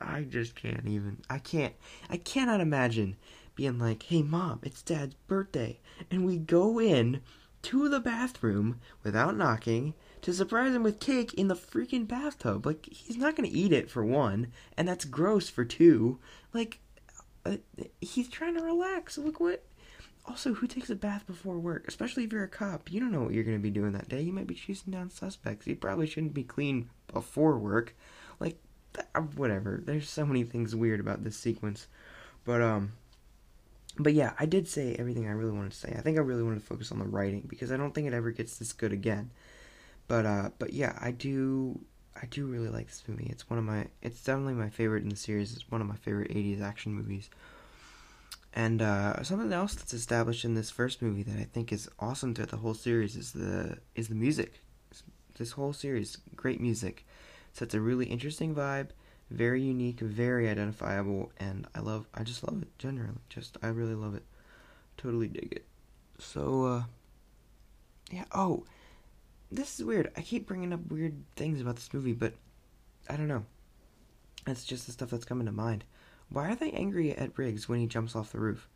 I 0.00 0.22
just 0.22 0.54
can't 0.54 0.86
even. 0.86 1.18
I 1.28 1.38
can't. 1.38 1.74
I 2.08 2.16
cannot 2.16 2.60
imagine 2.60 3.16
being 3.54 3.78
like, 3.78 4.02
"Hey, 4.02 4.22
mom, 4.22 4.60
it's 4.62 4.82
Dad's 4.82 5.14
birthday," 5.26 5.78
and 6.10 6.24
we 6.24 6.38
go 6.38 6.80
in 6.80 7.20
to 7.62 7.88
the 7.88 8.00
bathroom 8.00 8.80
without 9.02 9.36
knocking 9.36 9.94
to 10.22 10.32
surprise 10.32 10.74
him 10.74 10.82
with 10.82 11.00
cake 11.00 11.34
in 11.34 11.48
the 11.48 11.54
freaking 11.54 12.06
bathtub. 12.06 12.66
Like, 12.66 12.86
he's 12.90 13.16
not 13.16 13.36
to 13.50 13.56
eat 13.56 13.72
it 13.72 13.90
for 13.90 14.04
one, 14.04 14.48
and 14.76 14.86
that's 14.86 15.04
gross 15.04 15.48
for 15.48 15.64
two. 15.64 16.18
Like, 16.52 16.80
uh, 17.44 17.56
he's 18.00 18.28
trying 18.28 18.54
to 18.54 18.62
relax. 18.62 19.18
Look 19.18 19.40
what. 19.40 19.64
Also, 20.26 20.52
who 20.52 20.66
takes 20.66 20.90
a 20.90 20.94
bath 20.94 21.26
before 21.26 21.58
work? 21.58 21.86
Especially 21.88 22.24
if 22.24 22.32
you're 22.32 22.44
a 22.44 22.48
cop. 22.48 22.92
You 22.92 23.00
don't 23.00 23.10
know 23.10 23.22
what 23.22 23.32
you're 23.32 23.42
to 23.42 23.58
be 23.58 23.70
doing 23.70 23.92
that 23.92 24.08
day. 24.08 24.20
You 24.20 24.32
might 24.32 24.46
be 24.46 24.54
chasing 24.54 24.92
down 24.92 25.10
suspects. 25.10 25.66
You 25.66 25.76
probably 25.76 26.06
shouldn't 26.06 26.34
be 26.34 26.44
clean 26.44 26.90
before 27.12 27.58
work. 27.58 27.96
Like, 28.38 28.58
whatever. 29.34 29.82
There's 29.84 30.08
so 30.08 30.26
many 30.26 30.44
things 30.44 30.76
weird 30.76 31.00
about 31.00 31.24
this 31.24 31.36
sequence. 31.36 31.86
But, 32.44 32.60
um, 32.60 32.92
but 33.98 34.14
yeah, 34.14 34.32
I 34.38 34.46
did 34.46 34.68
say 34.68 34.94
everything 34.98 35.26
I 35.26 35.32
really 35.32 35.52
wanted 35.52 35.72
to 35.72 35.78
say. 35.78 35.94
I 35.96 36.00
think 36.00 36.16
I 36.16 36.20
really 36.20 36.42
wanted 36.42 36.60
to 36.60 36.66
focus 36.66 36.92
on 36.92 36.98
the 36.98 37.04
writing 37.04 37.44
because 37.48 37.72
I 37.72 37.76
don't 37.76 37.94
think 37.94 38.06
it 38.06 38.14
ever 38.14 38.30
gets 38.30 38.56
this 38.56 38.72
good 38.72 38.92
again. 38.92 39.30
But 40.08 40.26
uh, 40.26 40.50
but 40.58 40.72
yeah, 40.72 40.98
I 41.00 41.10
do 41.10 41.80
I 42.20 42.26
do 42.26 42.46
really 42.46 42.68
like 42.68 42.86
this 42.86 43.02
movie. 43.06 43.28
It's 43.30 43.48
one 43.48 43.58
of 43.58 43.64
my 43.64 43.86
it's 44.02 44.22
definitely 44.22 44.54
my 44.54 44.70
favorite 44.70 45.02
in 45.02 45.08
the 45.08 45.16
series. 45.16 45.54
It's 45.54 45.70
one 45.70 45.80
of 45.80 45.86
my 45.86 45.96
favorite 45.96 46.30
80s 46.30 46.60
action 46.60 46.94
movies. 46.94 47.30
And 48.52 48.82
uh, 48.82 49.22
something 49.22 49.52
else 49.52 49.74
that's 49.74 49.94
established 49.94 50.44
in 50.44 50.54
this 50.54 50.70
first 50.70 51.02
movie 51.02 51.22
that 51.22 51.38
I 51.38 51.44
think 51.44 51.72
is 51.72 51.88
awesome 52.00 52.34
throughout 52.34 52.50
the 52.50 52.56
whole 52.56 52.74
series 52.74 53.16
is 53.16 53.32
the 53.32 53.78
is 53.94 54.08
the 54.08 54.14
music. 54.14 54.60
This 55.38 55.52
whole 55.52 55.72
series, 55.72 56.18
great 56.36 56.60
music, 56.60 57.06
sets 57.52 57.74
a 57.74 57.80
really 57.80 58.06
interesting 58.06 58.54
vibe 58.54 58.88
very 59.30 59.62
unique, 59.62 60.00
very 60.00 60.48
identifiable, 60.48 61.32
and 61.38 61.66
I 61.74 61.80
love, 61.80 62.06
I 62.14 62.24
just 62.24 62.42
love 62.42 62.62
it, 62.62 62.78
generally, 62.78 63.18
just, 63.28 63.56
I 63.62 63.68
really 63.68 63.94
love 63.94 64.14
it, 64.14 64.24
totally 64.96 65.28
dig 65.28 65.52
it, 65.52 65.66
so, 66.18 66.64
uh, 66.64 66.82
yeah, 68.10 68.24
oh, 68.32 68.64
this 69.50 69.78
is 69.78 69.84
weird, 69.84 70.10
I 70.16 70.20
keep 70.22 70.46
bringing 70.46 70.72
up 70.72 70.90
weird 70.90 71.22
things 71.36 71.60
about 71.60 71.76
this 71.76 71.92
movie, 71.92 72.12
but, 72.12 72.34
I 73.08 73.16
don't 73.16 73.28
know, 73.28 73.44
it's 74.46 74.64
just 74.64 74.86
the 74.86 74.92
stuff 74.92 75.10
that's 75.10 75.24
coming 75.24 75.46
to 75.46 75.52
mind, 75.52 75.84
why 76.28 76.50
are 76.50 76.56
they 76.56 76.70
angry 76.70 77.12
at 77.12 77.36
Riggs 77.36 77.68
when 77.68 77.80
he 77.80 77.86
jumps 77.86 78.14
off 78.14 78.32
the 78.32 78.40
roof? 78.40 78.68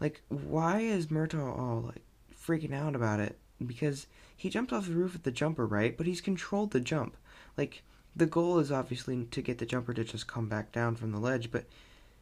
Like, 0.00 0.22
why 0.28 0.80
is 0.80 1.08
Murtaugh 1.08 1.58
all, 1.58 1.80
like, 1.86 2.02
freaking 2.32 2.74
out 2.74 2.94
about 2.94 3.20
it? 3.20 3.38
Because 3.64 4.06
he 4.36 4.48
jumped 4.50 4.72
off 4.72 4.86
the 4.86 4.94
roof 4.94 5.12
with 5.12 5.22
the 5.22 5.30
jumper, 5.30 5.66
right? 5.66 5.96
But 5.96 6.06
he's 6.06 6.20
controlled 6.20 6.72
the 6.72 6.80
jump. 6.80 7.16
Like, 7.56 7.82
the 8.14 8.26
goal 8.26 8.58
is 8.58 8.70
obviously 8.70 9.24
to 9.24 9.42
get 9.42 9.58
the 9.58 9.66
jumper 9.66 9.94
to 9.94 10.04
just 10.04 10.26
come 10.26 10.48
back 10.48 10.72
down 10.72 10.96
from 10.96 11.12
the 11.12 11.18
ledge, 11.18 11.50
but 11.50 11.64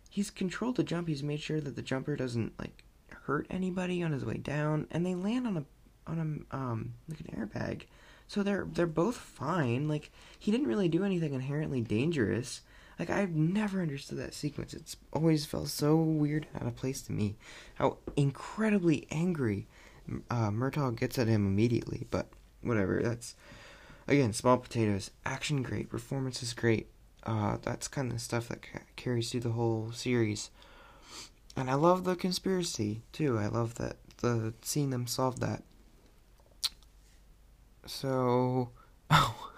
he's 0.09 0.31
controlled 0.31 0.77
the 0.77 0.85
jump. 0.85 1.09
He's 1.09 1.23
made 1.23 1.41
sure 1.41 1.61
that 1.61 1.77
the 1.77 1.83
jumper 1.83 2.17
doesn't 2.17 2.59
like 2.59 2.85
hurt 3.27 3.47
anybody 3.51 4.03
on 4.03 4.13
his 4.13 4.25
way 4.25 4.37
down, 4.37 4.87
and 4.91 5.05
they 5.05 5.15
land 5.15 5.47
on 5.47 5.57
a 5.57 5.65
on 6.07 6.47
a 6.53 6.57
um 6.57 6.95
like 7.09 7.21
an 7.21 7.37
airbag. 7.37 7.83
So 8.29 8.43
they're 8.43 8.67
they're 8.73 8.87
both 8.87 9.17
fine. 9.17 9.89
Like 9.89 10.11
he 10.39 10.51
didn't 10.51 10.69
really 10.69 10.89
do 10.89 11.05
anything 11.05 11.35
inherently 11.35 11.81
dangerous. 11.81 12.61
Like 12.99 13.11
I've 13.11 13.35
never 13.35 13.81
understood 13.83 14.19
that 14.19 14.35
sequence. 14.35 14.75
It's 14.75 14.97
always 15.13 15.47
felt 15.47 15.69
so 15.69 15.97
weird 15.97 16.47
out 16.55 16.67
of 16.67 16.77
place 16.77 17.01
to 17.03 17.13
me. 17.13 17.37
How 17.75 17.97
incredibly 18.15 19.07
angry 19.11 19.67
uh, 20.31 20.51
Murtaugh 20.51 20.97
gets 20.97 21.19
at 21.19 21.27
him 21.27 21.47
immediately. 21.47 22.07
But 22.11 22.29
whatever. 22.63 23.01
That's 23.03 23.35
again 24.07 24.33
small 24.33 24.59
potatoes. 24.59 25.11
Action 25.25 25.63
great. 25.63 25.91
Performance 25.91 26.43
is 26.43 26.53
great. 26.53 26.89
Uh, 27.25 27.59
that's 27.63 27.89
kind 27.89 28.13
of 28.13 28.21
stuff 28.21 28.49
that 28.49 28.63
ca- 28.63 28.81
carries 28.97 29.31
through 29.31 29.41
the 29.41 29.51
whole 29.51 29.93
series. 29.93 30.51
And 31.57 31.71
I 31.71 31.75
love 31.75 32.05
the 32.05 32.17
conspiracy 32.17 33.03
too. 33.13 33.39
I 33.39 33.49
love 33.49 33.75
that 33.77 33.97
the 34.19 34.55
seeing 34.63 34.91
them 34.91 35.07
solve 35.07 35.41
that. 35.41 35.63
So, 37.87 38.71
oh, 39.11 39.51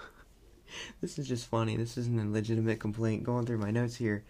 this 1.01 1.19
is 1.19 1.29
just 1.29 1.47
funny. 1.47 1.77
This 1.77 1.97
isn't 1.99 2.19
a 2.19 2.31
legitimate 2.31 2.81
complaint. 2.81 3.25
Going 3.25 3.47
through 3.47 3.59
my 3.59 3.71
notes 3.71 3.97
here, 3.97 4.25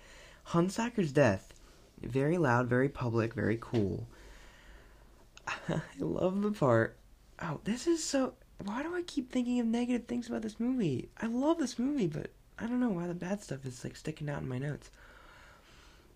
Hunsaker's 0.49 1.13
death, 1.13 1.55
very 2.01 2.39
loud, 2.39 2.69
very 2.69 2.89
public, 2.89 3.35
very 3.35 3.59
cool. 3.61 4.07
I 5.69 5.81
love 5.99 6.43
the 6.43 6.53
part. 6.53 6.97
Oh, 7.41 7.61
this 7.65 7.87
is 7.87 8.03
so. 8.03 8.35
Why 8.65 8.83
do 8.83 8.95
I 8.95 9.03
keep 9.03 9.31
thinking 9.31 9.61
of 9.61 9.67
negative 9.67 10.07
things 10.07 10.29
about 10.29 10.43
this 10.43 10.61
movie? 10.61 11.09
I 11.21 11.27
love 11.27 11.59
this 11.59 11.79
movie, 11.79 12.07
but 12.07 12.31
I 12.59 12.67
don't 12.67 12.81
know 12.81 12.91
why 12.91 13.07
the 13.07 13.15
bad 13.15 13.43
stuff 13.43 13.67
is 13.67 13.83
like 13.83 13.97
sticking 13.97 14.29
out 14.29 14.43
in 14.43 14.49
my 14.49 14.59
notes 14.59 14.91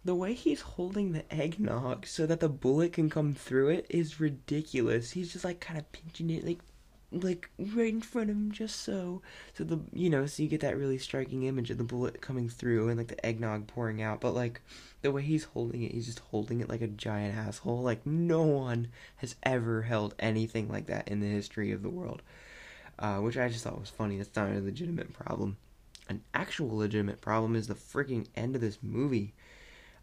the 0.07 0.15
way 0.15 0.33
he's 0.33 0.61
holding 0.61 1.12
the 1.12 1.35
eggnog 1.35 2.07
so 2.07 2.26
that 2.26 2.41
the 2.41 2.49
bullet 2.49 2.93
can 2.93 3.11
come 3.11 3.35
through 3.35 3.69
it 3.69 3.87
is 3.91 4.21
ridiculous. 4.21 5.11
He's 5.11 5.33
just 5.33 5.45
like 5.45 5.61
kind 5.61 5.79
of 5.79 5.91
pinching 5.93 6.31
it 6.31 6.47
like 6.47 6.61
like 7.23 7.50
right 7.58 7.92
in 7.92 8.00
front 8.00 8.30
of 8.30 8.37
him 8.37 8.50
just 8.50 8.82
so 8.82 9.23
so 9.54 9.64
the 9.64 9.80
you 9.92 10.08
know 10.08 10.26
so 10.26 10.42
you 10.42 10.49
get 10.49 10.61
that 10.61 10.76
really 10.76 10.99
striking 10.99 11.44
image 11.44 11.70
of 11.70 11.78
the 11.78 11.85
bullet 11.85 12.20
coming 12.20 12.49
through 12.49 12.88
and 12.88 12.99
like 12.99 13.08
the 13.08 13.26
eggnog 13.26 13.66
pouring 13.66 14.02
out 14.02 14.20
but 14.20 14.35
like 14.35 14.61
the 15.02 15.11
way 15.11 15.23
he's 15.23 15.44
holding 15.44 15.82
it 15.82 15.92
he's 15.92 16.06
just 16.06 16.20
holding 16.30 16.61
it 16.61 16.68
like 16.68 16.82
a 16.82 16.87
giant 16.87 17.37
asshole. 17.37 17.82
Like 17.82 18.04
no 18.06 18.42
one 18.42 18.88
has 19.16 19.37
ever 19.42 19.82
held 19.82 20.14
anything 20.18 20.68
like 20.68 20.87
that 20.87 21.08
in 21.08 21.20
the 21.20 21.26
history 21.26 21.73
of 21.73 21.82
the 21.82 21.90
world 21.90 22.23
uh, 22.99 23.18
which 23.18 23.37
i 23.37 23.49
just 23.49 23.64
thought 23.64 23.78
was 23.78 23.90
funny. 23.90 24.16
That's 24.16 24.35
not 24.35 24.50
a 24.50 24.61
legitimate 24.61 25.12
problem. 25.12 25.56
An 26.08 26.23
actual 26.35 26.76
legitimate 26.76 27.20
problem 27.20 27.56
is 27.56 27.66
the 27.66 27.75
freaking 27.75 28.26
end 28.37 28.54
of 28.54 28.61
this 28.61 28.78
movie. 28.82 29.35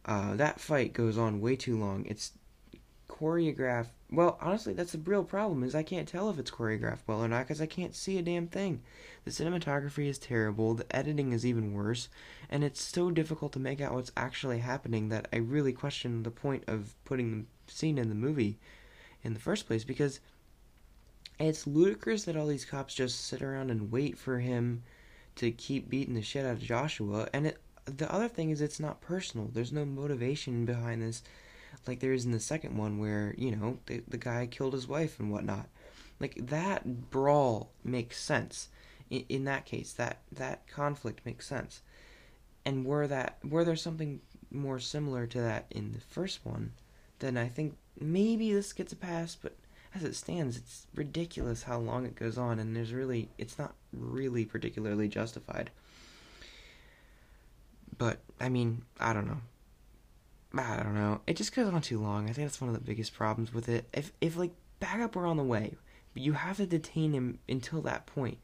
Uh, 0.05 0.35
that 0.35 0.59
fight 0.59 0.93
goes 0.93 1.17
on 1.17 1.39
way 1.39 1.55
too 1.55 1.77
long. 1.77 2.05
It's 2.05 2.33
choreographed. 3.09 3.89
Well, 4.11 4.37
honestly, 4.41 4.73
that's 4.73 4.91
the 4.91 4.97
real 4.99 5.23
problem. 5.23 5.63
Is 5.63 5.75
I 5.75 5.83
can't 5.83 6.07
tell 6.07 6.29
if 6.29 6.39
it's 6.39 6.51
choreographed 6.51 6.99
well 7.07 7.23
or 7.23 7.27
not 7.27 7.47
because 7.47 7.61
I 7.61 7.65
can't 7.65 7.95
see 7.95 8.17
a 8.17 8.21
damn 8.21 8.47
thing. 8.47 8.81
The 9.25 9.31
cinematography 9.31 10.07
is 10.07 10.17
terrible. 10.17 10.73
The 10.73 10.95
editing 10.95 11.31
is 11.31 11.45
even 11.45 11.73
worse, 11.73 12.09
and 12.49 12.63
it's 12.63 12.81
so 12.81 13.11
difficult 13.11 13.53
to 13.53 13.59
make 13.59 13.81
out 13.81 13.93
what's 13.93 14.11
actually 14.17 14.59
happening 14.59 15.09
that 15.09 15.27
I 15.33 15.37
really 15.37 15.73
question 15.73 16.23
the 16.23 16.31
point 16.31 16.63
of 16.67 16.93
putting 17.05 17.47
the 17.67 17.73
scene 17.73 17.97
in 17.97 18.09
the 18.09 18.15
movie 18.15 18.57
in 19.23 19.33
the 19.33 19.39
first 19.39 19.67
place 19.67 19.83
because 19.83 20.19
it's 21.39 21.65
ludicrous 21.65 22.25
that 22.25 22.35
all 22.35 22.47
these 22.47 22.65
cops 22.65 22.93
just 22.93 23.25
sit 23.25 23.41
around 23.41 23.71
and 23.71 23.91
wait 23.91 24.17
for 24.17 24.39
him 24.39 24.83
to 25.35 25.51
keep 25.51 25.89
beating 25.89 26.13
the 26.13 26.21
shit 26.21 26.45
out 26.45 26.53
of 26.53 26.61
Joshua, 26.61 27.27
and 27.33 27.47
it 27.47 27.59
the 27.85 28.11
other 28.13 28.29
thing 28.29 28.49
is 28.49 28.61
it's 28.61 28.79
not 28.79 29.01
personal. 29.01 29.49
There's 29.51 29.73
no 29.73 29.85
motivation 29.85 30.65
behind 30.65 31.01
this, 31.01 31.21
like 31.87 31.99
there 31.99 32.13
is 32.13 32.25
in 32.25 32.31
the 32.31 32.39
second 32.39 32.77
one 32.77 32.99
where 32.99 33.33
you 33.37 33.55
know 33.55 33.79
the 33.85 34.01
the 34.07 34.17
guy 34.17 34.47
killed 34.47 34.73
his 34.73 34.87
wife 34.87 35.19
and 35.19 35.31
whatnot. 35.31 35.67
Like 36.19 36.35
that 36.47 37.09
brawl 37.09 37.71
makes 37.83 38.19
sense. 38.19 38.69
In, 39.09 39.25
in 39.29 39.43
that 39.45 39.65
case, 39.65 39.93
that 39.93 40.21
that 40.31 40.67
conflict 40.67 41.25
makes 41.25 41.47
sense. 41.47 41.81
And 42.65 42.85
were 42.85 43.07
that 43.07 43.39
were 43.43 43.65
there 43.65 43.75
something 43.75 44.21
more 44.51 44.79
similar 44.79 45.25
to 45.27 45.41
that 45.41 45.65
in 45.71 45.91
the 45.93 45.99
first 45.99 46.45
one, 46.45 46.73
then 47.19 47.37
I 47.37 47.47
think 47.47 47.75
maybe 47.99 48.53
this 48.53 48.73
gets 48.73 48.93
a 48.93 48.97
pass. 48.97 49.35
But 49.35 49.55
as 49.95 50.03
it 50.03 50.15
stands, 50.15 50.57
it's 50.57 50.87
ridiculous 50.95 51.63
how 51.63 51.79
long 51.79 52.05
it 52.05 52.15
goes 52.15 52.37
on, 52.37 52.59
and 52.59 52.75
there's 52.75 52.93
really 52.93 53.29
it's 53.37 53.59
not 53.59 53.73
really 53.91 54.45
particularly 54.45 55.07
justified. 55.07 55.71
But 57.97 58.19
I 58.39 58.49
mean, 58.49 58.83
I 58.99 59.13
don't 59.13 59.27
know. 59.27 59.41
I 60.55 60.83
don't 60.83 60.93
know. 60.93 61.21
It 61.25 61.35
just 61.35 61.55
goes 61.55 61.73
on 61.73 61.81
too 61.81 61.99
long. 61.99 62.29
I 62.29 62.33
think 62.33 62.47
that's 62.47 62.61
one 62.61 62.69
of 62.69 62.75
the 62.75 62.81
biggest 62.81 63.13
problems 63.13 63.53
with 63.53 63.67
it. 63.69 63.85
If 63.91 64.11
if 64.21 64.37
like 64.37 64.51
backup 64.79 65.15
were 65.15 65.25
on 65.25 65.37
the 65.37 65.43
way, 65.43 65.75
but 66.13 66.21
you 66.21 66.33
have 66.33 66.57
to 66.57 66.65
detain 66.67 67.13
him 67.13 67.39
until 67.49 67.81
that 67.81 68.05
point, 68.05 68.37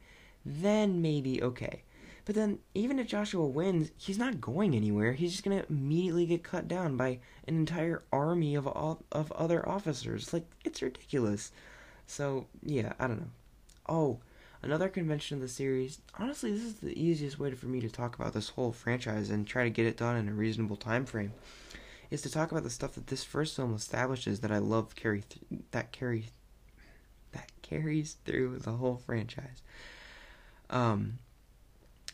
then 0.44 1.00
maybe 1.00 1.42
okay. 1.42 1.82
But 2.24 2.34
then 2.34 2.58
even 2.74 2.98
if 2.98 3.06
Joshua 3.06 3.46
wins, 3.46 3.92
he's 3.96 4.18
not 4.18 4.40
going 4.40 4.74
anywhere. 4.74 5.12
He's 5.12 5.32
just 5.32 5.44
gonna 5.44 5.64
immediately 5.68 6.26
get 6.26 6.42
cut 6.42 6.66
down 6.66 6.96
by 6.96 7.20
an 7.46 7.56
entire 7.56 8.02
army 8.12 8.56
of 8.56 8.66
all, 8.66 9.02
of 9.12 9.30
other 9.32 9.66
officers. 9.68 10.32
Like 10.32 10.46
it's 10.64 10.82
ridiculous. 10.82 11.52
So 12.06 12.46
yeah, 12.62 12.92
I 12.98 13.06
don't 13.06 13.20
know. 13.20 13.30
Oh, 13.88 14.18
another 14.62 14.88
convention 14.88 15.36
of 15.36 15.42
the 15.42 15.48
series. 15.48 16.00
Honestly, 16.18 16.52
this 16.52 16.64
is 16.64 16.74
the 16.74 17.00
easiest 17.00 17.38
way 17.38 17.52
for 17.52 17.66
me 17.66 17.80
to 17.80 17.88
talk 17.88 18.16
about 18.16 18.32
this 18.32 18.48
whole 18.50 18.72
franchise 18.72 19.30
and 19.30 19.46
try 19.46 19.62
to 19.62 19.70
get 19.70 19.86
it 19.86 19.96
done 19.96 20.16
in 20.16 20.28
a 20.28 20.32
reasonable 20.32 20.76
time 20.76 21.06
frame. 21.06 21.32
Is 22.10 22.22
to 22.22 22.30
talk 22.30 22.50
about 22.50 22.64
the 22.64 22.70
stuff 22.70 22.94
that 22.94 23.06
this 23.06 23.22
first 23.22 23.54
film 23.54 23.74
establishes 23.74 24.40
that 24.40 24.50
I 24.50 24.58
love 24.58 24.96
carry 24.96 25.22
th- 25.22 25.62
that 25.70 25.92
carry 25.92 26.26
that 27.32 27.50
carries 27.62 28.16
through 28.24 28.58
the 28.58 28.72
whole 28.72 28.96
franchise. 28.96 29.62
Um, 30.70 31.18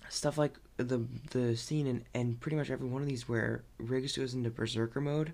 stuff 0.09 0.37
like 0.37 0.55
the 0.76 1.07
the 1.31 1.57
scene 1.57 1.87
in 1.87 2.05
and 2.15 2.38
pretty 2.41 2.57
much 2.57 2.71
every 2.71 2.88
one 2.88 3.03
of 3.03 3.09
these 3.09 3.29
where 3.29 3.65
Riggs 3.79 4.17
goes 4.17 4.35
into 4.35 4.50
berserker 4.50 5.00
mode, 5.00 5.33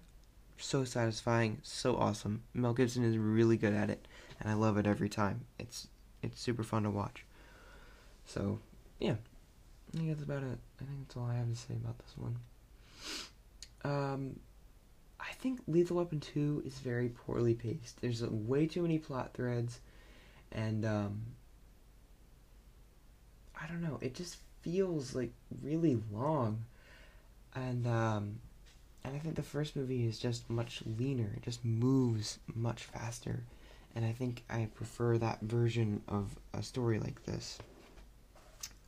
so 0.57 0.85
satisfying, 0.85 1.59
so 1.63 1.97
awesome. 1.97 2.43
Mel 2.55 2.73
Gibson 2.73 3.05
is 3.05 3.19
really 3.19 3.57
good 3.57 3.75
at 3.75 3.91
it, 3.91 4.07
and 4.41 4.49
I 4.49 4.55
love 4.55 4.77
it 4.77 4.87
every 4.87 5.09
time. 5.09 5.45
It's 5.59 5.89
it's 6.23 6.41
super 6.41 6.63
fun 6.63 6.85
to 6.85 6.91
watch. 6.91 7.25
So, 8.27 8.61
yeah. 8.99 9.17
I 9.93 9.97
think 9.97 10.09
that's 10.09 10.23
about 10.23 10.43
it. 10.43 10.59
I 10.81 10.85
think 10.85 11.01
that's 11.01 11.17
all 11.17 11.27
I 11.27 11.35
have 11.35 11.51
to 11.51 11.57
say 11.57 11.75
about 11.75 11.99
this 11.99 12.15
one. 12.17 12.37
Um, 13.85 14.37
I 15.23 15.33
think 15.35 15.61
Lethal 15.67 15.99
Weapon 15.99 16.21
2 16.21 16.65
is 16.67 16.79
very 16.79 17.09
poorly 17.09 17.55
paced. 17.55 18.01
There's 18.01 18.23
way 18.23 18.67
too 18.67 18.83
many 18.83 18.99
plot 18.99 19.35
threads, 19.35 19.81
and, 20.51 20.85
um, 20.85 21.23
I 23.61 23.67
don't 23.69 23.83
know, 23.83 23.99
it 24.01 24.15
just 24.15 24.37
feels 24.63 25.15
like 25.15 25.33
really 25.63 26.01
long. 26.13 26.65
And, 27.55 27.87
um, 27.87 28.41
and 29.05 29.15
I 29.15 29.19
think 29.19 29.37
the 29.37 29.43
first 29.43 29.77
movie 29.77 30.07
is 30.07 30.19
just 30.19 30.49
much 30.51 30.83
leaner. 30.99 31.31
It 31.37 31.43
just 31.43 31.65
moves 31.65 32.39
much 32.55 32.85
faster 32.85 33.45
and 33.95 34.05
I 34.05 34.13
think 34.13 34.43
I 34.49 34.69
prefer 34.75 35.19
that 35.19 35.41
version 35.43 36.03
of 36.09 36.37
a 36.55 36.63
story 36.63 36.99
like 36.99 37.25
this. 37.25 37.59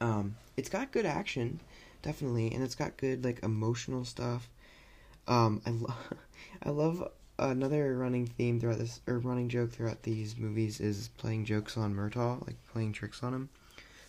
Um, 0.00 0.36
it's 0.56 0.68
got 0.68 0.92
good 0.92 1.06
action, 1.06 1.60
definitely, 2.02 2.52
and 2.52 2.62
it's 2.62 2.74
got 2.74 2.96
good 2.96 3.24
like 3.24 3.42
emotional 3.42 4.04
stuff. 4.04 4.48
Um, 5.26 5.62
I 5.66 5.70
love, 5.70 5.96
I 6.62 6.70
love 6.70 7.08
another 7.38 7.96
running 7.96 8.26
theme 8.26 8.60
throughout 8.60 8.78
this 8.78 9.00
or 9.06 9.18
running 9.18 9.48
joke 9.48 9.72
throughout 9.72 10.02
these 10.02 10.36
movies 10.36 10.80
is 10.80 11.10
playing 11.18 11.44
jokes 11.44 11.76
on 11.76 11.94
Murtaugh, 11.94 12.46
like 12.46 12.56
playing 12.72 12.92
tricks 12.92 13.22
on 13.22 13.34
him. 13.34 13.48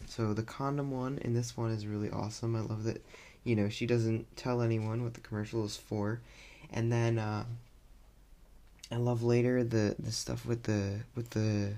So 0.08 0.34
the 0.34 0.44
condom 0.44 0.92
one 0.92 1.18
in 1.20 1.34
this 1.34 1.58
one 1.58 1.72
is 1.72 1.88
really 1.88 2.12
awesome. 2.12 2.56
I 2.56 2.62
love 2.62 2.84
that, 2.84 3.04
you 3.44 3.56
know, 3.56 3.70
she 3.70 3.86
doesn't 3.86 4.36
tell 4.38 4.62
anyone 4.62 5.04
what 5.04 5.14
the 5.14 5.22
commercial 5.22 5.66
is 5.66 5.78
for, 5.78 6.22
and 6.72 6.92
then. 6.92 7.20
Uh, 7.20 7.46
I 8.92 8.98
love 8.98 9.24
later 9.24 9.64
the 9.64 9.96
the 9.98 10.12
stuff 10.12 10.46
with 10.46 10.64
the 10.64 11.02
with 11.16 11.32
the 11.32 11.74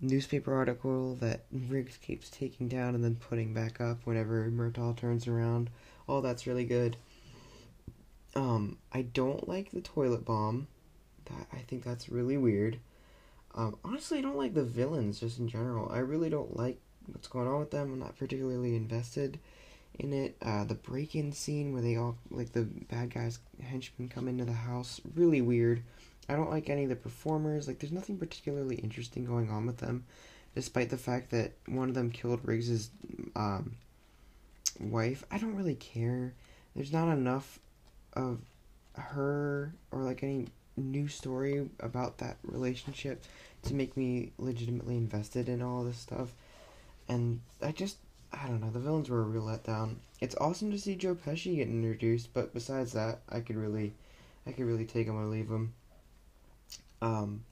newspaper 0.00 0.54
article 0.54 1.14
that 1.16 1.44
Riggs 1.50 1.96
keeps 1.96 2.28
taking 2.28 2.68
down 2.68 2.94
and 2.94 3.02
then 3.02 3.16
putting 3.16 3.54
back 3.54 3.80
up 3.80 4.00
whenever 4.04 4.50
Murtaugh 4.50 4.96
turns 4.96 5.26
around. 5.26 5.70
All 6.06 6.20
that's 6.20 6.46
really 6.46 6.64
good. 6.64 6.96
Um, 8.34 8.78
I 8.92 9.02
don't 9.02 9.48
like 9.48 9.70
the 9.70 9.80
toilet 9.80 10.24
bomb. 10.24 10.66
That 11.26 11.46
I 11.52 11.58
think 11.58 11.84
that's 11.84 12.08
really 12.08 12.36
weird. 12.36 12.78
Um, 13.54 13.76
honestly, 13.84 14.18
I 14.18 14.22
don't 14.22 14.36
like 14.36 14.54
the 14.54 14.64
villains 14.64 15.20
just 15.20 15.38
in 15.38 15.48
general. 15.48 15.90
I 15.90 15.98
really 15.98 16.28
don't 16.28 16.56
like 16.56 16.78
what's 17.06 17.28
going 17.28 17.46
on 17.46 17.60
with 17.60 17.70
them. 17.70 17.92
I'm 17.92 17.98
not 18.00 18.18
particularly 18.18 18.74
invested 18.74 19.38
in 19.98 20.12
it. 20.12 20.36
Uh, 20.42 20.64
the 20.64 20.74
break-in 20.74 21.32
scene 21.32 21.72
where 21.72 21.82
they 21.82 21.96
all 21.96 22.16
like 22.30 22.52
the 22.52 22.62
bad 22.62 23.14
guys 23.14 23.38
henchmen 23.62 24.08
come 24.08 24.28
into 24.28 24.44
the 24.44 24.52
house, 24.52 25.00
really 25.14 25.40
weird. 25.40 25.82
I 26.28 26.34
don't 26.34 26.50
like 26.50 26.70
any 26.70 26.84
of 26.84 26.88
the 26.88 26.96
performers. 26.96 27.68
Like, 27.68 27.78
there's 27.78 27.92
nothing 27.92 28.18
particularly 28.18 28.76
interesting 28.76 29.24
going 29.24 29.50
on 29.50 29.66
with 29.66 29.76
them, 29.78 30.04
despite 30.54 30.90
the 30.90 30.96
fact 30.96 31.30
that 31.30 31.52
one 31.66 31.88
of 31.88 31.94
them 31.94 32.10
killed 32.10 32.40
Riggs's 32.44 32.90
um, 33.36 33.76
wife. 34.80 35.24
I 35.30 35.38
don't 35.38 35.56
really 35.56 35.74
care. 35.74 36.32
There's 36.74 36.92
not 36.92 37.12
enough 37.12 37.58
of 38.14 38.40
her 38.94 39.74
or 39.90 40.02
like 40.02 40.22
any 40.22 40.46
new 40.76 41.08
story 41.08 41.68
about 41.80 42.18
that 42.18 42.36
relationship 42.42 43.22
to 43.62 43.74
make 43.74 43.96
me 43.96 44.32
legitimately 44.38 44.96
invested 44.96 45.48
in 45.48 45.62
all 45.62 45.84
this 45.84 45.98
stuff. 45.98 46.32
And 47.08 47.40
I 47.62 47.72
just, 47.72 47.98
I 48.32 48.46
don't 48.46 48.60
know, 48.60 48.70
the 48.70 48.78
villains 48.78 49.10
were 49.10 49.20
a 49.20 49.24
real 49.24 49.44
letdown. 49.44 49.96
It's 50.20 50.36
awesome 50.36 50.70
to 50.70 50.78
see 50.78 50.96
Joe 50.96 51.14
Pesci 51.14 51.56
get 51.56 51.68
introduced, 51.68 52.32
but 52.32 52.54
besides 52.54 52.92
that, 52.92 53.20
I 53.28 53.40
could 53.40 53.56
really, 53.56 53.94
I 54.46 54.52
could 54.52 54.64
really 54.64 54.86
take 54.86 55.06
him 55.06 55.16
or 55.16 55.26
leave 55.26 55.48
him. 55.48 55.74
Um, 57.02 57.44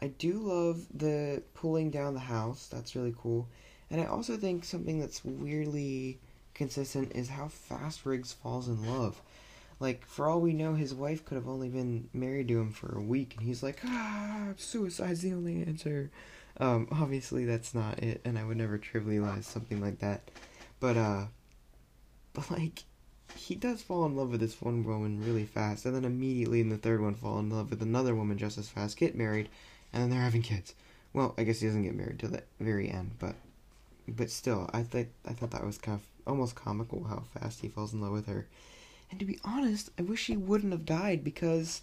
I 0.00 0.08
do 0.08 0.34
love 0.34 0.86
the 0.94 1.42
pulling 1.54 1.90
down 1.90 2.14
the 2.14 2.20
house. 2.20 2.68
That's 2.68 2.96
really 2.96 3.14
cool. 3.16 3.48
And 3.90 4.00
I 4.00 4.06
also 4.06 4.36
think 4.36 4.64
something 4.64 4.98
that's 4.98 5.24
weirdly 5.24 6.18
consistent 6.54 7.12
is 7.14 7.28
how 7.28 7.48
fast 7.48 8.06
Riggs 8.06 8.32
falls 8.32 8.68
in 8.68 8.86
love. 8.86 9.20
Like, 9.80 10.04
for 10.04 10.28
all 10.28 10.40
we 10.40 10.52
know, 10.52 10.74
his 10.74 10.94
wife 10.94 11.24
could 11.24 11.36
have 11.36 11.48
only 11.48 11.70
been 11.70 12.08
married 12.12 12.48
to 12.48 12.60
him 12.60 12.70
for 12.70 12.96
a 12.96 13.02
week, 13.02 13.34
and 13.36 13.46
he's 13.46 13.62
like, 13.62 13.80
ah, 13.84 14.48
suicide's 14.56 15.22
the 15.22 15.32
only 15.32 15.62
answer. 15.62 16.10
Um, 16.58 16.86
obviously, 16.92 17.46
that's 17.46 17.74
not 17.74 17.98
it, 17.98 18.20
and 18.24 18.38
I 18.38 18.44
would 18.44 18.58
never 18.58 18.78
trivialize 18.78 19.44
something 19.44 19.80
like 19.80 20.00
that. 20.00 20.30
But, 20.78 20.98
uh, 20.98 21.24
but 22.34 22.50
like, 22.50 22.84
he 23.34 23.54
does 23.54 23.80
fall 23.80 24.04
in 24.04 24.16
love 24.16 24.30
with 24.30 24.40
this 24.40 24.60
one 24.60 24.84
woman 24.84 25.24
really 25.24 25.46
fast, 25.46 25.86
and 25.86 25.94
then 25.94 26.04
immediately 26.04 26.60
in 26.60 26.68
the 26.68 26.76
third 26.76 27.00
one 27.00 27.14
fall 27.14 27.38
in 27.38 27.48
love 27.48 27.70
with 27.70 27.80
another 27.80 28.14
woman 28.14 28.36
just 28.36 28.58
as 28.58 28.68
fast, 28.68 28.98
get 28.98 29.16
married, 29.16 29.48
and 29.92 30.02
then 30.02 30.10
they're 30.10 30.20
having 30.20 30.42
kids. 30.42 30.74
Well, 31.12 31.34
I 31.38 31.44
guess 31.44 31.60
he 31.60 31.66
doesn't 31.66 31.82
get 31.82 31.94
married 31.96 32.18
till 32.18 32.30
the 32.30 32.42
very 32.60 32.90
end, 32.90 33.12
but 33.18 33.34
but 34.06 34.30
still, 34.30 34.68
I 34.72 34.82
thought 34.82 35.06
I 35.26 35.32
thought 35.32 35.50
that 35.52 35.64
was 35.64 35.78
kind 35.78 36.00
of 36.00 36.06
almost 36.26 36.54
comical 36.54 37.04
how 37.04 37.22
fast 37.38 37.60
he 37.60 37.68
falls 37.68 37.92
in 37.92 38.00
love 38.00 38.12
with 38.12 38.26
her. 38.26 38.46
And 39.10 39.18
to 39.18 39.26
be 39.26 39.38
honest, 39.44 39.90
I 39.98 40.02
wish 40.02 40.26
he 40.26 40.36
wouldn't 40.36 40.72
have 40.72 40.84
died 40.84 41.24
because 41.24 41.82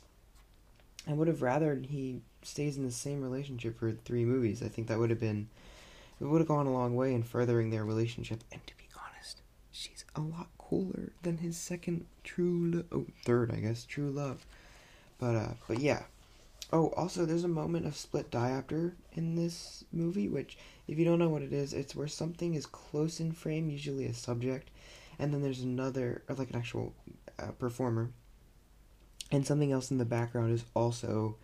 I 1.07 1.13
would 1.13 1.27
have 1.27 1.41
rather 1.41 1.75
he 1.75 2.21
stays 2.41 2.77
in 2.77 2.85
the 2.85 2.91
same 2.91 3.21
relationship 3.21 3.79
for 3.79 3.91
three 3.91 4.25
movies. 4.25 4.63
I 4.63 4.67
think 4.67 4.87
that 4.87 4.99
would 4.99 5.09
have 5.09 5.19
been 5.19 5.49
it 6.19 6.25
would 6.25 6.41
have 6.41 6.47
gone 6.47 6.67
a 6.67 6.73
long 6.73 6.95
way 6.95 7.13
in 7.13 7.23
furthering 7.23 7.69
their 7.69 7.85
relationship. 7.85 8.43
And 8.51 8.65
to 8.65 8.77
be 8.77 8.85
honest, 8.95 9.41
she's 9.71 10.05
a 10.15 10.21
lot 10.21 10.47
cooler 10.57 11.11
than 11.21 11.37
his 11.37 11.57
second 11.57 12.05
true 12.23 12.71
lo- 12.73 12.85
oh 12.91 13.05
third 13.25 13.51
I 13.51 13.57
guess 13.57 13.85
true 13.85 14.09
love. 14.09 14.45
But 15.19 15.35
uh 15.35 15.53
but 15.67 15.79
yeah. 15.79 16.03
Oh, 16.73 16.87
also 16.97 17.25
there's 17.25 17.45
a 17.45 17.49
moment 17.49 17.85
of 17.85 17.95
split 17.95 18.29
diopter 18.29 18.93
in 19.13 19.35
this 19.35 19.85
movie 19.93 20.27
which 20.27 20.57
if 20.87 20.97
you 20.97 21.05
don't 21.05 21.19
know 21.19 21.29
what 21.29 21.41
it 21.41 21.53
is, 21.53 21.73
it's 21.73 21.95
where 21.95 22.07
something 22.07 22.53
is 22.53 22.65
close 22.65 23.19
in 23.19 23.31
frame, 23.31 23.69
usually 23.69 24.05
a 24.05 24.13
subject, 24.13 24.69
and 25.19 25.33
then 25.33 25.41
there's 25.41 25.61
another, 25.61 26.23
or 26.27 26.35
like 26.35 26.49
an 26.49 26.55
actual 26.55 26.93
uh, 27.39 27.51
performer, 27.51 28.11
and 29.31 29.45
something 29.45 29.71
else 29.71 29.91
in 29.91 29.97
the 29.97 30.05
background 30.05 30.53
is 30.53 30.63
also, 30.73 31.37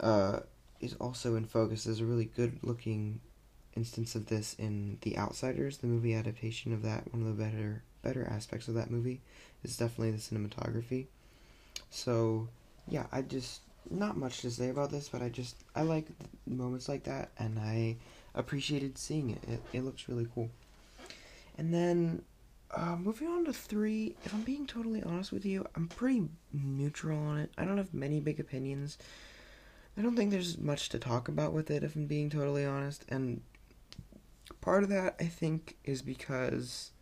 uh, 0.00 0.40
is 0.80 0.94
also 0.94 1.36
in 1.36 1.44
focus. 1.44 1.84
There's 1.84 2.00
a 2.00 2.04
really 2.06 2.24
good 2.24 2.58
looking 2.62 3.20
instance 3.76 4.14
of 4.14 4.26
this 4.26 4.54
in 4.58 4.98
The 5.02 5.16
Outsiders, 5.16 5.78
the 5.78 5.86
movie 5.86 6.14
adaptation 6.14 6.72
of 6.72 6.82
that. 6.82 7.12
One 7.12 7.22
of 7.22 7.36
the 7.36 7.42
better 7.42 7.82
better 8.02 8.26
aspects 8.28 8.66
of 8.66 8.74
that 8.74 8.90
movie 8.90 9.20
is 9.62 9.76
definitely 9.76 10.10
the 10.10 10.18
cinematography. 10.18 11.06
So, 11.90 12.48
yeah, 12.88 13.06
I 13.12 13.22
just 13.22 13.60
not 13.90 14.16
much 14.16 14.40
to 14.40 14.50
say 14.50 14.70
about 14.70 14.90
this, 14.90 15.08
but 15.08 15.22
I 15.22 15.28
just 15.28 15.56
I 15.74 15.82
like 15.82 16.06
moments 16.46 16.88
like 16.88 17.04
that, 17.04 17.30
and 17.38 17.58
I 17.58 17.96
appreciated 18.34 18.98
seeing 18.98 19.30
it. 19.30 19.42
It, 19.48 19.62
it 19.72 19.84
looks 19.84 20.08
really 20.08 20.26
cool. 20.34 20.50
And 21.58 21.72
then 21.72 22.22
uh, 22.74 22.96
moving 22.96 23.28
on 23.28 23.44
to 23.44 23.52
three, 23.52 24.16
if 24.24 24.32
I'm 24.32 24.42
being 24.42 24.66
totally 24.66 25.02
honest 25.02 25.32
with 25.32 25.44
you, 25.44 25.66
I'm 25.76 25.88
pretty 25.88 26.28
neutral 26.52 27.18
on 27.18 27.38
it. 27.38 27.50
I 27.58 27.64
don't 27.64 27.76
have 27.76 27.92
many 27.92 28.20
big 28.20 28.40
opinions. 28.40 28.98
I 29.96 30.02
don't 30.02 30.16
think 30.16 30.30
there's 30.30 30.58
much 30.58 30.88
to 30.90 30.98
talk 30.98 31.28
about 31.28 31.52
with 31.52 31.70
it, 31.70 31.84
if 31.84 31.94
I'm 31.94 32.06
being 32.06 32.30
totally 32.30 32.64
honest. 32.64 33.04
And 33.08 33.42
part 34.60 34.82
of 34.82 34.88
that, 34.88 35.16
I 35.20 35.24
think, 35.24 35.76
is 35.84 36.00
because 36.00 36.92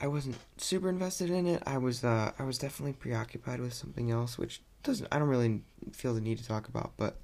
I 0.00 0.06
wasn't 0.06 0.36
super 0.56 0.88
invested 0.88 1.30
in 1.30 1.46
it. 1.46 1.62
I 1.66 1.76
was, 1.76 2.02
uh, 2.02 2.32
I 2.38 2.44
was 2.44 2.58
definitely 2.58 2.94
preoccupied 2.94 3.60
with 3.60 3.74
something 3.74 4.10
else, 4.10 4.38
which 4.38 4.62
doesn't, 4.82 5.08
I 5.12 5.18
don't 5.18 5.28
really 5.28 5.60
feel 5.92 6.14
the 6.14 6.20
need 6.22 6.38
to 6.38 6.46
talk 6.46 6.68
about. 6.68 6.92
But 6.96 7.16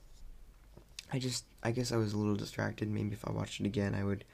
I 1.11 1.19
just, 1.19 1.45
I 1.63 1.71
guess 1.71 1.91
I 1.91 1.97
was 1.97 2.13
a 2.13 2.19
little 2.19 2.37
distracted. 2.37 2.91
Maybe 2.91 3.13
if 3.13 3.27
I 3.27 3.33
watched 3.33 3.61
it 3.61 3.67
again, 3.67 3.95
I 3.95 4.05
would 4.05 4.25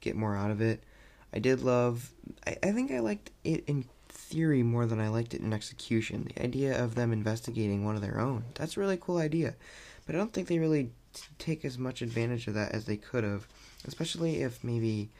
get 0.00 0.16
more 0.16 0.36
out 0.36 0.50
of 0.50 0.60
it. 0.60 0.82
I 1.36 1.38
did 1.38 1.60
love, 1.60 2.12
I, 2.46 2.56
I 2.62 2.72
think 2.72 2.90
I 2.90 3.00
liked 3.00 3.30
it 3.44 3.62
in 3.66 3.84
theory 4.08 4.62
more 4.62 4.86
than 4.86 4.98
I 4.98 5.08
liked 5.08 5.34
it 5.34 5.42
in 5.42 5.52
execution. 5.52 6.30
The 6.34 6.42
idea 6.42 6.82
of 6.82 6.94
them 6.94 7.12
investigating 7.12 7.84
one 7.84 7.94
of 7.94 8.00
their 8.00 8.18
own. 8.18 8.44
That's 8.54 8.78
a 8.78 8.80
really 8.80 8.96
cool 8.96 9.18
idea. 9.18 9.54
But 10.06 10.14
I 10.14 10.18
don't 10.18 10.32
think 10.32 10.48
they 10.48 10.58
really 10.58 10.92
t- 11.12 11.22
take 11.38 11.62
as 11.66 11.76
much 11.76 12.00
advantage 12.00 12.46
of 12.48 12.54
that 12.54 12.72
as 12.72 12.86
they 12.86 12.96
could 12.96 13.22
have. 13.22 13.46
Especially 13.86 14.40
if 14.40 14.64
maybe, 14.64 15.10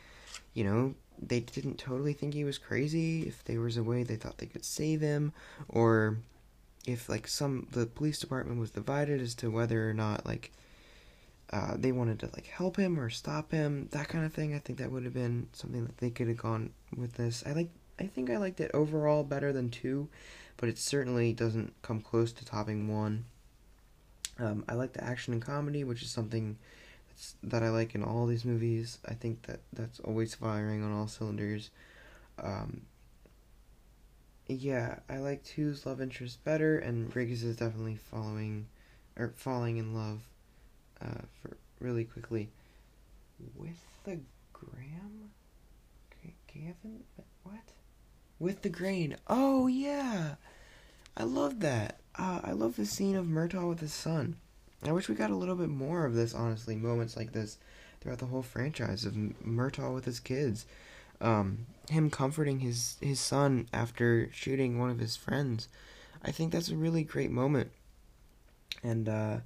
you 0.55 0.65
know, 0.65 0.95
they 1.21 1.41
didn't 1.41 1.77
totally 1.79 2.15
think 2.15 2.33
he 2.33 2.45
was 2.45 2.57
crazy, 2.57 3.25
if 3.29 3.45
there 3.45 3.61
was 3.61 3.77
a 3.77 3.83
way 3.83 4.03
they 4.03 4.17
thought 4.17 4.39
they 4.39 4.47
could 4.47 4.65
save 4.65 5.03
him, 5.03 5.35
or 5.69 6.17
if 6.87 7.11
like 7.11 7.29
some 7.29 7.67
the 7.73 7.85
police 7.85 8.19
department 8.19 8.59
was 8.59 8.71
divided 8.71 9.21
as 9.21 9.35
to 9.35 9.51
whether 9.51 9.89
or 9.89 9.93
not 9.93 10.25
like 10.25 10.51
uh, 11.51 11.75
they 11.77 11.93
wanted 11.93 12.19
to 12.21 12.27
like 12.35 12.47
help 12.47 12.77
him 12.77 12.99
or 12.99 13.09
stop 13.09 13.53
him, 13.53 13.89
that 13.93 14.09
kind 14.09 14.25
of 14.25 14.33
thing. 14.33 14.55
I 14.55 14.59
think 14.59 14.79
that 14.79 14.91
would 14.91 15.05
have 15.05 15.15
been 15.15 15.49
something 15.53 15.85
that 15.85 15.99
they 15.99 16.11
could 16.11 16.29
have 16.29 16.37
gone 16.37 16.71
with 16.97 17.15
this. 17.15 17.45
I 17.47 17.53
like, 17.53 17.71
I 18.01 18.07
think 18.07 18.31
I 18.31 18.37
liked 18.39 18.61
it 18.61 18.71
overall 18.75 19.23
better 19.23 19.53
than 19.53 19.71
two, 19.71 20.09
but 20.57 20.69
it 20.69 20.79
certainly 20.79 21.33
doesn't 21.33 21.73
come 21.83 22.01
close 22.01 22.33
to 22.33 22.45
topping 22.45 22.93
one. 22.93 23.25
Um, 24.39 24.65
I 24.69 24.75
like 24.75 24.93
the 24.93 25.05
action 25.05 25.33
and 25.33 25.43
comedy, 25.43 25.85
which 25.85 26.03
is 26.03 26.11
something 26.11 26.59
that's, 27.09 27.37
that 27.43 27.63
I 27.63 27.71
like 27.71 27.95
in 27.95 28.03
all 28.03 28.27
these 28.27 28.45
movies. 28.45 28.99
I 29.09 29.15
think 29.15 29.43
that 29.43 29.61
that's 29.73 30.01
always 30.01 30.35
firing 30.35 30.83
on 30.83 30.93
all 30.93 31.07
cylinders. 31.07 31.71
Um, 32.43 32.83
yeah, 34.49 34.99
I 35.09 35.19
like 35.19 35.43
two's 35.43 35.87
love 35.87 36.01
interest 36.01 36.45
better, 36.45 36.79
and 36.79 37.15
Riggs 37.15 37.43
is 37.43 37.57
definitely 37.57 37.97
following 38.11 38.67
or 39.17 39.33
falling 39.37 39.79
in 39.79 39.95
love 39.95 40.21
uh, 41.03 41.23
for 41.41 41.57
really 41.81 42.05
quickly 42.05 42.51
with 43.55 43.83
the 44.05 44.19
gram. 44.53 45.31
Gavin, 46.57 47.05
what? 47.43 47.73
With 48.39 48.63
the 48.63 48.71
grain. 48.71 49.17
Oh 49.27 49.67
yeah, 49.67 50.37
I 51.17 51.25
love 51.25 51.61
that. 51.61 52.01
Uh, 52.19 52.41
I 52.43 52.53
love 52.53 52.77
the 52.77 52.87
scene 52.87 53.15
of 53.15 53.27
Murtaugh 53.27 53.69
with 53.69 53.81
his 53.81 53.93
son. 53.93 54.37
I 54.83 54.93
wish 54.93 55.09
we 55.09 55.15
got 55.15 55.31
a 55.31 55.37
little 55.37 55.55
bit 55.55 55.69
more 55.69 56.07
of 56.07 56.15
this. 56.15 56.35
Honestly, 56.35 56.77
moments 56.77 57.17
like 57.17 57.33
this 57.33 57.59
throughout 58.01 58.19
the 58.19 58.27
whole 58.27 58.43
franchise 58.43 59.05
of 59.05 59.15
Murtaugh 59.15 59.95
with 59.95 60.07
his 60.07 60.21
kids. 60.21 60.67
Um, 61.21 61.67
him 61.91 62.09
comforting 62.09 62.61
his 62.61 62.97
his 63.01 63.21
son 63.21 63.69
after 63.73 64.31
shooting 64.33 64.79
one 64.79 64.91
of 64.91 64.99
his 64.99 65.17
friends. 65.17 65.69
I 66.25 66.31
think 66.31 66.53
that's 66.53 66.71
a 66.71 66.77
really 66.77 67.05
great 67.05 67.31
moment. 67.31 67.71
And 68.83 69.09
uh, 69.09 69.37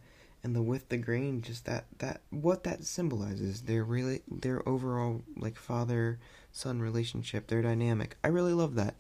and 0.43 0.57
the 0.57 0.63
with 0.63 0.89
the 0.89 0.97
grain 0.97 1.43
just 1.43 1.67
that 1.67 1.85
that 1.99 2.21
what 2.31 2.65
that 2.65 2.85
symbolizes 2.85 3.63
their 3.63 3.85
really 3.85 4.23
their 4.29 4.67
overall 4.69 5.23
like 5.37 5.57
father 5.57 6.19
son 6.53 6.81
relationship 6.81 7.47
their 7.47 7.63
dynamic. 7.63 8.17
I 8.25 8.29
really 8.29 8.53
love 8.53 8.75
that. 8.75 8.95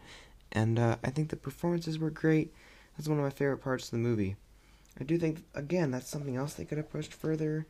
And 0.52 0.78
uh, 0.78 0.96
i 1.04 1.10
think 1.10 1.30
the 1.30 1.36
performances 1.36 1.98
were 1.98 2.10
great. 2.10 2.52
That's 2.96 3.08
one 3.08 3.18
of 3.18 3.24
my 3.24 3.30
favorite 3.30 3.58
parts 3.58 3.84
of 3.86 3.90
the 3.92 3.98
movie. 3.98 4.36
I 5.00 5.04
do 5.04 5.18
think 5.18 5.44
again 5.54 5.90
that's 5.90 6.08
something 6.08 6.36
else 6.36 6.54
they 6.54 6.64
could 6.64 6.78
have 6.78 6.90
pushed 6.90 7.12
further 7.12 7.66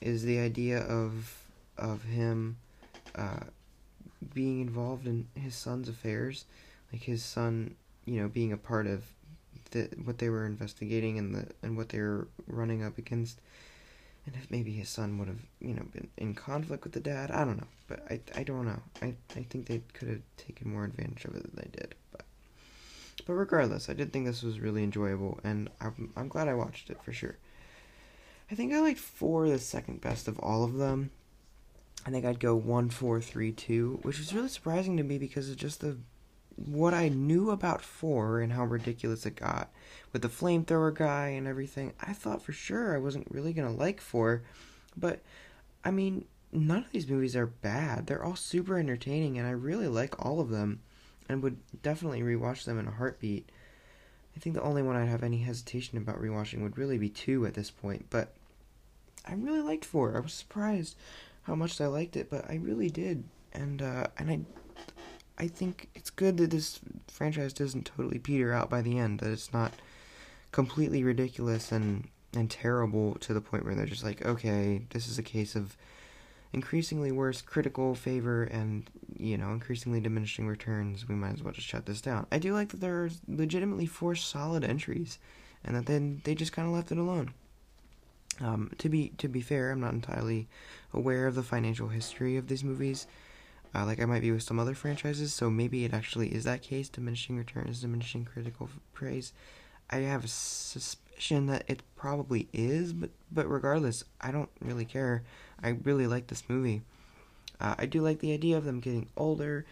is 0.00 0.22
the 0.24 0.38
idea 0.38 0.80
of 0.80 1.44
of 1.78 2.04
him 2.04 2.56
uh, 3.14 3.44
being 4.32 4.60
involved 4.60 5.06
in 5.06 5.26
his 5.34 5.54
son's 5.54 5.88
affairs. 5.88 6.44
Like 6.92 7.02
his 7.02 7.24
son 7.24 7.76
you 8.04 8.20
know 8.20 8.28
being 8.28 8.52
a 8.52 8.56
part 8.58 8.86
of 8.86 9.04
what 10.04 10.18
they 10.18 10.28
were 10.28 10.46
investigating 10.46 11.18
and 11.18 11.34
the 11.34 11.46
and 11.62 11.76
what 11.76 11.90
they 11.90 12.00
were 12.00 12.28
running 12.46 12.82
up 12.82 12.98
against. 12.98 13.40
And 14.26 14.34
if 14.36 14.50
maybe 14.50 14.72
his 14.72 14.88
son 14.88 15.18
would 15.18 15.28
have, 15.28 15.40
you 15.60 15.74
know, 15.74 15.82
been 15.92 16.08
in 16.16 16.34
conflict 16.34 16.84
with 16.84 16.94
the 16.94 17.00
dad, 17.00 17.30
I 17.30 17.44
don't 17.44 17.58
know. 17.58 17.66
But 17.86 18.06
I, 18.10 18.20
I 18.34 18.42
don't 18.42 18.64
know. 18.64 18.80
I, 19.02 19.14
I 19.36 19.42
think 19.50 19.66
they 19.66 19.82
could 19.92 20.08
have 20.08 20.22
taken 20.38 20.70
more 20.70 20.84
advantage 20.84 21.26
of 21.26 21.36
it 21.36 21.42
than 21.42 21.52
they 21.54 21.70
did. 21.78 21.94
But, 22.10 22.24
but 23.26 23.34
regardless, 23.34 23.90
I 23.90 23.92
did 23.92 24.14
think 24.14 24.24
this 24.24 24.42
was 24.42 24.60
really 24.60 24.82
enjoyable, 24.82 25.40
and 25.44 25.68
I'm, 25.78 26.10
I'm 26.16 26.28
glad 26.28 26.48
I 26.48 26.54
watched 26.54 26.88
it 26.88 27.02
for 27.02 27.12
sure. 27.12 27.36
I 28.50 28.54
think 28.54 28.72
I 28.72 28.80
liked 28.80 28.98
four 28.98 29.46
the 29.46 29.58
second 29.58 30.00
best 30.00 30.26
of 30.26 30.38
all 30.38 30.64
of 30.64 30.74
them. 30.74 31.10
I 32.06 32.10
think 32.10 32.24
I'd 32.24 32.40
go 32.40 32.54
one, 32.54 32.90
four, 32.90 33.20
three, 33.20 33.52
two, 33.52 33.98
which 34.02 34.18
was 34.18 34.34
really 34.34 34.48
surprising 34.48 34.96
to 34.96 35.02
me 35.02 35.18
because 35.18 35.50
of 35.50 35.56
just 35.56 35.80
the 35.80 35.98
what 36.56 36.94
I 36.94 37.08
knew 37.08 37.50
about 37.50 37.82
four 37.82 38.40
and 38.40 38.52
how 38.52 38.64
ridiculous 38.64 39.26
it 39.26 39.36
got 39.36 39.70
with 40.12 40.22
the 40.22 40.28
flamethrower 40.28 40.94
guy 40.94 41.28
and 41.28 41.46
everything, 41.46 41.92
I 42.00 42.12
thought 42.12 42.42
for 42.42 42.52
sure 42.52 42.94
I 42.94 42.98
wasn't 42.98 43.30
really 43.30 43.52
gonna 43.52 43.72
like 43.72 44.00
four. 44.00 44.42
But 44.96 45.20
I 45.84 45.90
mean, 45.90 46.26
none 46.52 46.84
of 46.84 46.92
these 46.92 47.08
movies 47.08 47.36
are 47.36 47.46
bad. 47.46 48.06
They're 48.06 48.24
all 48.24 48.36
super 48.36 48.78
entertaining 48.78 49.38
and 49.38 49.46
I 49.46 49.50
really 49.50 49.88
like 49.88 50.24
all 50.24 50.40
of 50.40 50.50
them 50.50 50.80
and 51.28 51.42
would 51.42 51.58
definitely 51.82 52.22
rewatch 52.22 52.64
them 52.64 52.78
in 52.78 52.86
a 52.86 52.92
heartbeat. 52.92 53.50
I 54.36 54.40
think 54.40 54.54
the 54.54 54.62
only 54.62 54.82
one 54.82 54.96
I'd 54.96 55.08
have 55.08 55.22
any 55.22 55.38
hesitation 55.38 55.98
about 55.98 56.20
rewatching 56.20 56.62
would 56.62 56.78
really 56.78 56.98
be 56.98 57.08
two 57.08 57.46
at 57.46 57.54
this 57.54 57.70
point, 57.70 58.06
but 58.10 58.34
I 59.26 59.34
really 59.34 59.62
liked 59.62 59.84
four. 59.84 60.16
I 60.16 60.20
was 60.20 60.34
surprised 60.34 60.96
how 61.42 61.54
much 61.54 61.80
I 61.80 61.86
liked 61.86 62.16
it, 62.16 62.30
but 62.30 62.48
I 62.50 62.56
really 62.56 62.90
did, 62.90 63.24
and 63.52 63.80
uh, 63.80 64.08
and 64.18 64.30
I 64.30 64.40
I 65.44 65.48
think 65.48 65.90
it's 65.94 66.08
good 66.08 66.38
that 66.38 66.50
this 66.50 66.80
franchise 67.06 67.52
doesn't 67.52 67.84
totally 67.84 68.18
peter 68.18 68.54
out 68.54 68.70
by 68.70 68.80
the 68.80 68.98
end. 68.98 69.20
That 69.20 69.30
it's 69.30 69.52
not 69.52 69.72
completely 70.52 71.04
ridiculous 71.04 71.70
and 71.70 72.08
and 72.34 72.50
terrible 72.50 73.16
to 73.16 73.34
the 73.34 73.42
point 73.42 73.64
where 73.64 73.74
they're 73.74 73.84
just 73.84 74.02
like, 74.02 74.24
okay, 74.24 74.82
this 74.90 75.06
is 75.06 75.18
a 75.18 75.22
case 75.22 75.54
of 75.54 75.76
increasingly 76.54 77.12
worse 77.12 77.42
critical 77.42 77.94
favor 77.94 78.44
and 78.44 78.88
you 79.18 79.36
know 79.36 79.50
increasingly 79.52 80.00
diminishing 80.00 80.46
returns. 80.46 81.06
We 81.06 81.14
might 81.14 81.34
as 81.34 81.42
well 81.42 81.52
just 81.52 81.68
shut 81.68 81.84
this 81.84 82.00
down. 82.00 82.26
I 82.32 82.38
do 82.38 82.54
like 82.54 82.70
that 82.70 82.80
there 82.80 83.04
are 83.04 83.10
legitimately 83.28 83.84
four 83.84 84.14
solid 84.14 84.64
entries, 84.64 85.18
and 85.62 85.76
that 85.76 85.84
then 85.84 86.22
they 86.24 86.34
just 86.34 86.52
kind 86.52 86.66
of 86.66 86.72
left 86.72 86.90
it 86.90 86.96
alone. 86.96 87.34
Um, 88.40 88.70
to 88.78 88.88
be 88.88 89.12
to 89.18 89.28
be 89.28 89.42
fair, 89.42 89.72
I'm 89.72 89.80
not 89.80 89.92
entirely 89.92 90.48
aware 90.94 91.26
of 91.26 91.34
the 91.34 91.42
financial 91.42 91.88
history 91.88 92.38
of 92.38 92.48
these 92.48 92.64
movies, 92.64 93.06
uh, 93.74 93.84
like 93.84 94.00
I 94.00 94.04
might 94.04 94.22
be 94.22 94.30
with 94.30 94.42
some 94.42 94.58
other 94.58 94.74
franchises. 94.74 95.34
So 95.34 95.50
maybe 95.50 95.84
it 95.84 95.92
actually 95.92 96.34
is 96.34 96.44
that 96.44 96.62
case: 96.62 96.88
diminishing 96.88 97.36
returns, 97.36 97.80
diminishing 97.80 98.24
critical 98.24 98.68
praise. 98.92 99.32
I 99.90 99.98
have 99.98 100.24
a 100.24 100.28
suspicion 100.28 101.46
that 101.46 101.64
it 101.68 101.82
probably 101.96 102.48
is, 102.52 102.92
but 102.92 103.10
but 103.30 103.48
regardless, 103.48 104.04
I 104.20 104.30
don't 104.30 104.50
really 104.60 104.84
care. 104.84 105.22
I 105.62 105.70
really 105.70 106.06
like 106.06 106.28
this 106.28 106.44
movie. 106.48 106.82
Uh, 107.60 107.74
I 107.78 107.86
do 107.86 108.00
like 108.00 108.20
the 108.20 108.32
idea 108.32 108.56
of 108.56 108.64
them 108.64 108.80
getting 108.80 109.08
older, 109.16 109.64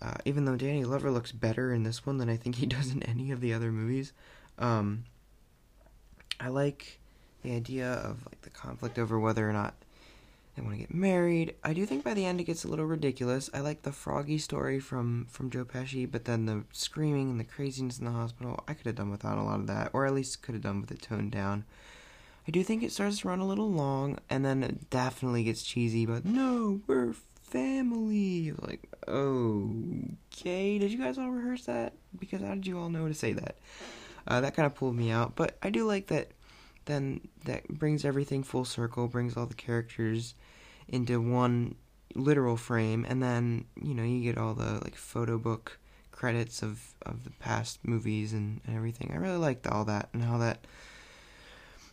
uh, 0.00 0.16
even 0.24 0.44
though 0.44 0.56
Danny 0.56 0.82
Glover 0.82 1.10
looks 1.10 1.32
better 1.32 1.72
in 1.72 1.82
this 1.82 2.04
one 2.04 2.18
than 2.18 2.28
I 2.28 2.36
think 2.36 2.56
he 2.56 2.66
does 2.66 2.92
in 2.92 3.02
any 3.02 3.30
of 3.30 3.40
the 3.40 3.52
other 3.52 3.72
movies. 3.72 4.12
Um, 4.58 5.04
I 6.40 6.48
like 6.48 6.98
the 7.42 7.54
idea 7.54 7.92
of 7.92 8.24
like 8.26 8.40
the 8.42 8.50
conflict 8.50 8.98
over 8.98 9.18
whether 9.18 9.48
or 9.48 9.52
not 9.52 9.74
they 10.54 10.62
want 10.62 10.74
to 10.74 10.80
get 10.80 10.94
married. 10.94 11.54
I 11.64 11.72
do 11.72 11.84
think 11.84 12.04
by 12.04 12.14
the 12.14 12.24
end 12.24 12.40
it 12.40 12.44
gets 12.44 12.64
a 12.64 12.68
little 12.68 12.86
ridiculous. 12.86 13.50
I 13.52 13.60
like 13.60 13.82
the 13.82 13.92
froggy 13.92 14.38
story 14.38 14.78
from 14.78 15.26
from 15.28 15.50
Joe 15.50 15.64
Pesci, 15.64 16.10
but 16.10 16.26
then 16.26 16.46
the 16.46 16.64
screaming 16.72 17.30
and 17.30 17.40
the 17.40 17.44
craziness 17.44 17.98
in 17.98 18.04
the 18.04 18.12
hospital, 18.12 18.62
I 18.68 18.74
could 18.74 18.86
have 18.86 18.94
done 18.94 19.10
without 19.10 19.38
a 19.38 19.42
lot 19.42 19.60
of 19.60 19.66
that, 19.66 19.90
or 19.92 20.06
at 20.06 20.14
least 20.14 20.42
could 20.42 20.54
have 20.54 20.62
done 20.62 20.80
with 20.80 20.92
it 20.92 21.02
toned 21.02 21.32
down. 21.32 21.64
I 22.46 22.50
do 22.50 22.62
think 22.62 22.82
it 22.82 22.92
starts 22.92 23.20
to 23.20 23.28
run 23.28 23.40
a 23.40 23.46
little 23.46 23.70
long, 23.70 24.18
and 24.28 24.44
then 24.44 24.62
it 24.62 24.90
definitely 24.90 25.44
gets 25.44 25.62
cheesy. 25.62 26.06
But 26.06 26.24
no, 26.24 26.80
we're 26.86 27.14
family. 27.40 28.52
Like, 28.52 28.88
okay, 29.08 30.78
did 30.78 30.92
you 30.92 30.98
guys 30.98 31.18
all 31.18 31.30
rehearse 31.30 31.64
that? 31.66 31.94
Because 32.18 32.42
how 32.42 32.54
did 32.54 32.66
you 32.66 32.78
all 32.78 32.90
know 32.90 33.08
to 33.08 33.14
say 33.14 33.32
that? 33.32 33.56
Uh, 34.26 34.40
that 34.40 34.54
kind 34.54 34.66
of 34.66 34.74
pulled 34.74 34.94
me 34.94 35.10
out. 35.10 35.34
But 35.36 35.56
I 35.62 35.70
do 35.70 35.86
like 35.86 36.08
that 36.08 36.28
then 36.86 37.20
that 37.44 37.66
brings 37.68 38.04
everything 38.04 38.42
full 38.42 38.64
circle, 38.64 39.08
brings 39.08 39.36
all 39.36 39.46
the 39.46 39.54
characters 39.54 40.34
into 40.88 41.20
one 41.20 41.76
literal 42.14 42.56
frame, 42.56 43.04
and 43.08 43.22
then 43.22 43.64
you 43.80 43.94
know 43.94 44.02
you 44.02 44.22
get 44.22 44.38
all 44.38 44.54
the 44.54 44.80
like 44.84 44.96
photo 44.96 45.38
book 45.38 45.78
credits 46.10 46.62
of 46.62 46.94
of 47.02 47.24
the 47.24 47.30
past 47.30 47.80
movies 47.82 48.32
and, 48.32 48.60
and 48.66 48.76
everything. 48.76 49.10
I 49.12 49.16
really 49.16 49.36
liked 49.36 49.66
all 49.66 49.84
that 49.86 50.08
and 50.12 50.22
how 50.22 50.38
that 50.38 50.66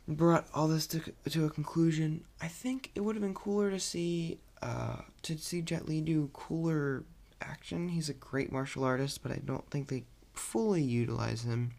brought 0.07 0.47
all 0.53 0.67
this 0.67 0.87
to 0.87 1.01
to 1.29 1.45
a 1.45 1.49
conclusion. 1.49 2.23
I 2.41 2.47
think 2.47 2.91
it 2.95 3.01
would 3.01 3.15
have 3.15 3.23
been 3.23 3.33
cooler 3.33 3.71
to 3.71 3.79
see 3.79 4.39
uh, 4.61 4.97
to 5.23 5.37
see 5.37 5.61
Jet 5.61 5.87
Li 5.87 6.01
do 6.01 6.29
cooler 6.33 7.03
action. 7.41 7.89
He's 7.89 8.09
a 8.09 8.13
great 8.13 8.51
martial 8.51 8.83
artist, 8.83 9.23
but 9.23 9.31
I 9.31 9.41
don't 9.43 9.67
think 9.69 9.87
they 9.87 10.03
fully 10.33 10.83
utilize 10.83 11.43
him. 11.43 11.71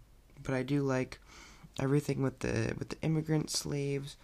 But 0.42 0.55
I 0.55 0.62
do 0.62 0.83
like 0.83 1.20
everything 1.80 2.22
with 2.22 2.40
the 2.40 2.74
with 2.78 2.90
the 2.90 3.00
immigrant 3.02 3.50
slaves 3.50 4.16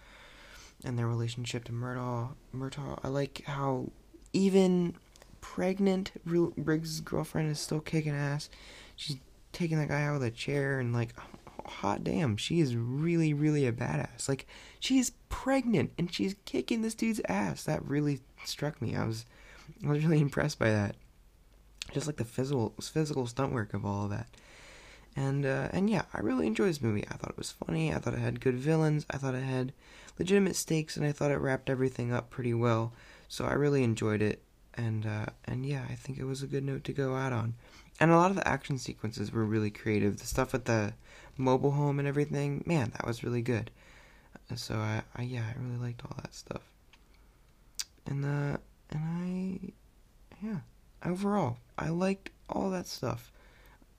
and 0.83 0.97
their 0.97 1.07
relationship 1.07 1.65
to 1.65 1.71
Murtaugh. 1.71 2.29
Murtaugh, 2.55 2.99
I 3.03 3.07
like 3.09 3.43
how 3.45 3.89
even 4.33 4.95
pregnant 5.41 6.11
Riggs' 6.25 7.01
girlfriend 7.01 7.51
is 7.51 7.59
still 7.59 7.79
kicking 7.79 8.13
ass. 8.13 8.49
She's 8.95 9.17
taking 9.51 9.77
that 9.77 9.89
guy 9.89 10.03
out 10.03 10.13
with 10.13 10.23
a 10.23 10.31
chair 10.31 10.79
and 10.79 10.93
like, 10.93 11.13
hot 11.65 12.03
damn, 12.03 12.37
she 12.37 12.59
is 12.59 12.75
really, 12.75 13.33
really 13.33 13.65
a 13.65 13.71
badass. 13.71 14.27
Like, 14.29 14.47
she 14.79 14.99
is 14.99 15.11
pregnant 15.29 15.91
and 15.97 16.13
she's 16.13 16.35
kicking 16.45 16.81
this 16.81 16.95
dude's 16.95 17.21
ass. 17.27 17.63
That 17.63 17.85
really 17.85 18.21
struck 18.45 18.81
me. 18.81 18.95
I 18.95 19.05
was, 19.05 19.25
I 19.83 19.89
was 19.89 20.03
really 20.03 20.21
impressed 20.21 20.59
by 20.59 20.71
that. 20.71 20.95
Just 21.91 22.07
like 22.07 22.17
the 22.17 22.25
physical, 22.25 22.73
physical 22.79 23.25
stunt 23.25 23.51
work 23.51 23.73
of 23.73 23.85
all 23.85 24.05
of 24.05 24.11
that. 24.11 24.27
And 25.15 25.45
uh, 25.45 25.69
and 25.71 25.89
yeah, 25.89 26.03
I 26.13 26.19
really 26.19 26.47
enjoyed 26.47 26.69
this 26.69 26.81
movie. 26.81 27.05
I 27.09 27.15
thought 27.15 27.31
it 27.31 27.37
was 27.37 27.51
funny. 27.51 27.93
I 27.93 27.97
thought 27.97 28.13
it 28.13 28.19
had 28.19 28.39
good 28.39 28.55
villains. 28.55 29.05
I 29.09 29.17
thought 29.17 29.35
it 29.35 29.43
had 29.43 29.73
legitimate 30.17 30.55
stakes, 30.55 30.95
and 30.95 31.05
I 31.05 31.11
thought 31.11 31.31
it 31.31 31.39
wrapped 31.39 31.69
everything 31.69 32.13
up 32.13 32.29
pretty 32.29 32.53
well. 32.53 32.93
So 33.27 33.45
I 33.45 33.53
really 33.53 33.83
enjoyed 33.83 34.21
it. 34.21 34.43
And 34.75 35.05
uh, 35.05 35.27
and 35.45 35.65
yeah, 35.65 35.83
I 35.89 35.95
think 35.95 36.19
it 36.19 36.25
was 36.25 36.41
a 36.41 36.47
good 36.47 36.63
note 36.63 36.83
to 36.85 36.93
go 36.93 37.15
out 37.15 37.33
on. 37.33 37.55
And 37.99 38.11
a 38.11 38.15
lot 38.15 38.31
of 38.31 38.37
the 38.37 38.47
action 38.47 38.77
sequences 38.77 39.31
were 39.31 39.43
really 39.43 39.71
creative. 39.71 40.19
The 40.19 40.25
stuff 40.25 40.53
with 40.53 40.65
the 40.65 40.93
mobile 41.37 41.71
home 41.71 41.99
and 41.99 42.07
everything, 42.07 42.63
man, 42.65 42.91
that 42.91 43.05
was 43.05 43.23
really 43.23 43.41
good. 43.41 43.71
So 44.55 44.75
I, 44.75 45.01
I 45.15 45.23
yeah, 45.23 45.43
I 45.43 45.61
really 45.61 45.77
liked 45.77 46.01
all 46.05 46.15
that 46.21 46.33
stuff. 46.33 46.61
And 48.05 48.25
uh, 48.25 48.57
and 48.91 49.03
I, 49.03 50.45
yeah, 50.45 50.59
overall, 51.05 51.57
I 51.77 51.89
liked 51.89 52.31
all 52.49 52.69
that 52.71 52.87
stuff. 52.87 53.31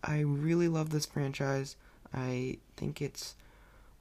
I 0.02 0.20
really 0.20 0.68
love 0.68 0.90
this 0.90 1.06
franchise. 1.06 1.76
I 2.14 2.58
think 2.76 3.02
it's 3.02 3.34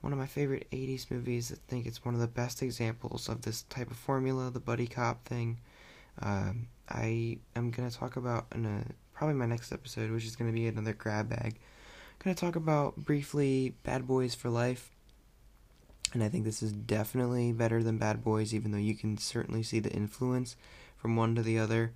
one 0.01 0.13
of 0.13 0.19
my 0.19 0.25
favorite 0.25 0.67
80s 0.71 1.12
movies. 1.12 1.51
I 1.51 1.57
think 1.69 1.85
it's 1.85 2.05
one 2.05 2.13
of 2.13 2.21
the 2.21 2.27
best 2.27 2.62
examples 2.62 3.27
of 3.27 3.41
this 3.41 3.63
type 3.63 3.91
of 3.91 3.97
formula, 3.97 4.49
the 4.49 4.59
buddy 4.59 4.88
cop 4.88 5.25
thing. 5.25 5.59
Um, 6.21 6.67
I 6.89 7.38
am 7.55 7.71
going 7.71 7.89
to 7.89 7.95
talk 7.95 8.15
about 8.15 8.47
in 8.53 8.65
a 8.65 8.83
probably 9.13 9.35
my 9.35 9.45
next 9.45 9.71
episode, 9.71 10.12
which 10.12 10.25
is 10.25 10.35
going 10.35 10.49
to 10.49 10.55
be 10.55 10.67
another 10.67 10.93
grab 10.93 11.29
bag. 11.29 11.55
I'm 11.57 12.23
going 12.23 12.35
to 12.35 12.39
talk 12.39 12.55
about 12.55 12.95
briefly 12.95 13.73
Bad 13.83 14.07
Boys 14.07 14.35
for 14.35 14.49
Life. 14.49 14.91
And 16.13 16.23
I 16.23 16.29
think 16.29 16.43
this 16.43 16.63
is 16.63 16.71
definitely 16.71 17.51
better 17.51 17.83
than 17.83 17.97
Bad 17.97 18.23
Boys, 18.23 18.53
even 18.53 18.71
though 18.71 18.77
you 18.77 18.95
can 18.95 19.17
certainly 19.17 19.62
see 19.62 19.79
the 19.79 19.91
influence 19.91 20.55
from 20.97 21.15
one 21.15 21.35
to 21.35 21.43
the 21.43 21.59
other. 21.59 21.91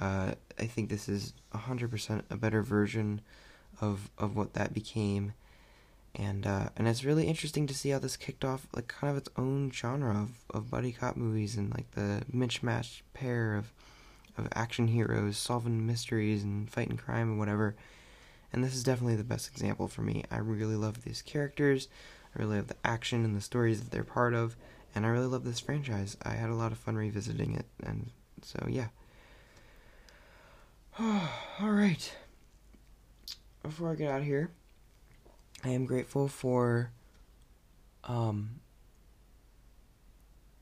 Uh, 0.00 0.32
I 0.58 0.66
think 0.66 0.88
this 0.88 1.08
is 1.08 1.32
100% 1.54 2.22
a 2.30 2.36
better 2.36 2.62
version 2.62 3.20
of 3.80 4.10
of 4.18 4.36
what 4.36 4.54
that 4.54 4.74
became. 4.74 5.32
And 6.14 6.46
uh, 6.46 6.70
and 6.76 6.88
it's 6.88 7.04
really 7.04 7.26
interesting 7.26 7.66
to 7.66 7.74
see 7.74 7.90
how 7.90 7.98
this 7.98 8.16
kicked 8.16 8.44
off 8.44 8.66
like 8.74 8.88
kind 8.88 9.10
of 9.10 9.16
its 9.18 9.28
own 9.36 9.70
genre 9.70 10.22
of, 10.22 10.30
of 10.54 10.70
buddy 10.70 10.92
cop 10.92 11.16
movies 11.16 11.56
and 11.56 11.70
like 11.74 11.90
the 11.92 12.22
mismatched 12.32 13.02
pair 13.12 13.54
of 13.54 13.72
of 14.38 14.48
action 14.54 14.88
heroes 14.88 15.38
solving 15.38 15.86
mysteries 15.86 16.42
and 16.42 16.70
fighting 16.70 16.96
crime 16.96 17.30
and 17.30 17.38
whatever. 17.38 17.74
And 18.52 18.64
this 18.64 18.74
is 18.74 18.84
definitely 18.84 19.16
the 19.16 19.24
best 19.24 19.50
example 19.50 19.88
for 19.88 20.02
me. 20.02 20.24
I 20.30 20.38
really 20.38 20.76
love 20.76 21.04
these 21.04 21.22
characters. 21.22 21.88
I 22.34 22.42
really 22.42 22.56
love 22.56 22.68
the 22.68 22.76
action 22.84 23.24
and 23.24 23.36
the 23.36 23.40
stories 23.40 23.80
that 23.80 23.90
they're 23.90 24.04
part 24.04 24.34
of. 24.34 24.56
And 24.94 25.04
I 25.04 25.10
really 25.10 25.26
love 25.26 25.44
this 25.44 25.60
franchise. 25.60 26.16
I 26.22 26.30
had 26.30 26.48
a 26.48 26.54
lot 26.54 26.72
of 26.72 26.78
fun 26.78 26.96
revisiting 26.96 27.54
it. 27.54 27.66
And 27.82 28.10
so, 28.42 28.66
yeah. 28.68 28.88
All 31.00 31.70
right. 31.70 32.10
Before 33.62 33.92
I 33.92 33.96
get 33.96 34.10
out 34.10 34.20
of 34.20 34.26
here, 34.26 34.48
I 35.62 35.68
am 35.68 35.84
grateful 35.84 36.26
for 36.26 36.90
um 38.04 38.60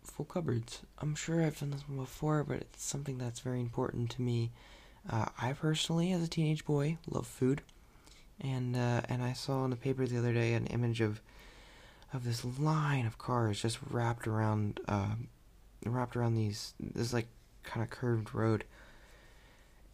full 0.03 0.25
cupboards. 0.25 0.81
I'm 0.99 1.15
sure 1.15 1.41
I've 1.41 1.61
done 1.61 1.71
this 1.71 1.89
one 1.89 1.99
before, 1.99 2.43
but 2.43 2.57
it's 2.57 2.85
something 2.85 3.17
that's 3.17 3.39
very 3.39 3.61
important 3.61 4.11
to 4.13 4.23
me. 4.23 4.51
Uh, 5.09 5.27
I 5.41 5.53
personally, 5.53 6.11
as 6.11 6.25
a 6.25 6.29
teenage 6.29 6.65
boy, 6.65 6.99
love 7.09 7.29
food, 7.29 7.63
and 8.41 8.75
uh, 8.75 9.03
and 9.09 9.23
I 9.23 9.35
saw 9.35 9.63
in 9.65 9.71
the 9.71 9.77
paper 9.77 10.05
the 10.05 10.19
other 10.19 10.33
day 10.33 10.55
an 10.55 10.67
image 10.67 11.01
of 11.01 11.21
of 12.13 12.25
this 12.25 12.45
line 12.45 13.07
of 13.07 13.19
cars 13.19 13.63
just 13.63 13.79
wrapped 13.89 14.27
around 14.27 14.81
uh, 14.89 15.15
wrapped 15.87 16.17
around 16.17 16.35
these 16.35 16.75
this 16.81 17.13
like 17.13 17.29
kind 17.63 17.85
of 17.85 17.91
curved 17.91 18.35
road 18.35 18.65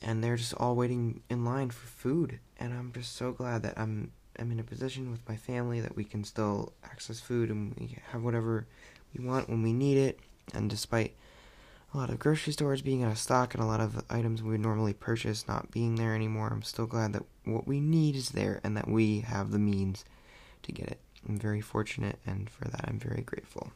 and 0.03 0.23
they're 0.23 0.37
just 0.37 0.55
all 0.55 0.75
waiting 0.75 1.23
in 1.29 1.45
line 1.45 1.71
for 1.71 1.87
food. 1.87 2.39
And 2.59 2.73
i'm 2.73 2.93
just 2.93 3.17
so 3.17 3.33
glad 3.33 3.63
that 3.63 3.79
i'm 3.79 4.13
i'm 4.39 4.51
in 4.51 4.61
a 4.61 4.65
position 4.65 5.11
with 5.11 5.27
my 5.29 5.37
family 5.37 5.81
that 5.81 5.97
we 5.97 6.05
can 6.05 6.25
still 6.25 6.73
access 6.85 7.21
food 7.21 7.51
and 7.51 7.75
we 7.79 7.97
have 8.11 8.23
whatever 8.23 8.67
we 9.17 9.25
want 9.25 9.49
when 9.49 9.63
we 9.63 9.73
need 9.73 9.97
it. 9.97 10.21
And 10.55 10.69
despite 10.69 11.15
a 11.93 11.99
lot 11.99 12.11
of 12.11 12.19
grocery 12.19 12.53
stores 12.53 12.83
being 12.83 13.03
out 13.03 13.13
of 13.13 13.19
stock 13.19 13.55
and 13.55 13.63
a 13.63 13.67
lot 13.67 13.81
of 13.81 14.03
items 14.09 14.43
we 14.43 14.51
would 14.51 14.61
normally 14.61 14.93
purchase 14.93 15.49
not 15.49 15.71
being 15.71 15.97
there 15.97 16.15
anymore 16.15 16.49
i'm 16.53 16.63
still 16.63 16.87
glad 16.87 17.13
that 17.13 17.25
what 17.45 17.67
we 17.67 17.81
need 17.81 18.15
is 18.15 18.31
there 18.31 18.61
and 18.63 18.77
that 18.77 18.89
we 18.89 19.21
have 19.21 19.51
the 19.51 19.59
means 19.59 20.05
to 20.63 20.73
get 20.73 20.87
it. 20.87 21.01
I'm 21.29 21.39
very 21.39 21.61
fortunate 21.61 22.19
and 22.25 22.49
for 22.49 22.67
that 22.69 22.85
i'm 22.87 22.99
very 22.99 23.23
grateful 23.23 23.73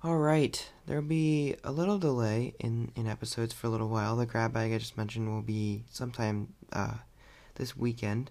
all 0.00 0.18
right, 0.18 0.70
there'll 0.86 1.02
be 1.02 1.56
a 1.64 1.72
little 1.72 1.98
delay 1.98 2.54
in, 2.60 2.92
in 2.94 3.08
episodes 3.08 3.52
for 3.52 3.66
a 3.66 3.70
little 3.70 3.88
while. 3.88 4.14
The 4.14 4.26
grab 4.26 4.52
bag 4.52 4.72
I 4.72 4.78
just 4.78 4.96
mentioned 4.96 5.28
will 5.28 5.42
be 5.42 5.82
sometime 5.90 6.54
uh, 6.72 6.94
this 7.56 7.76
weekend. 7.76 8.30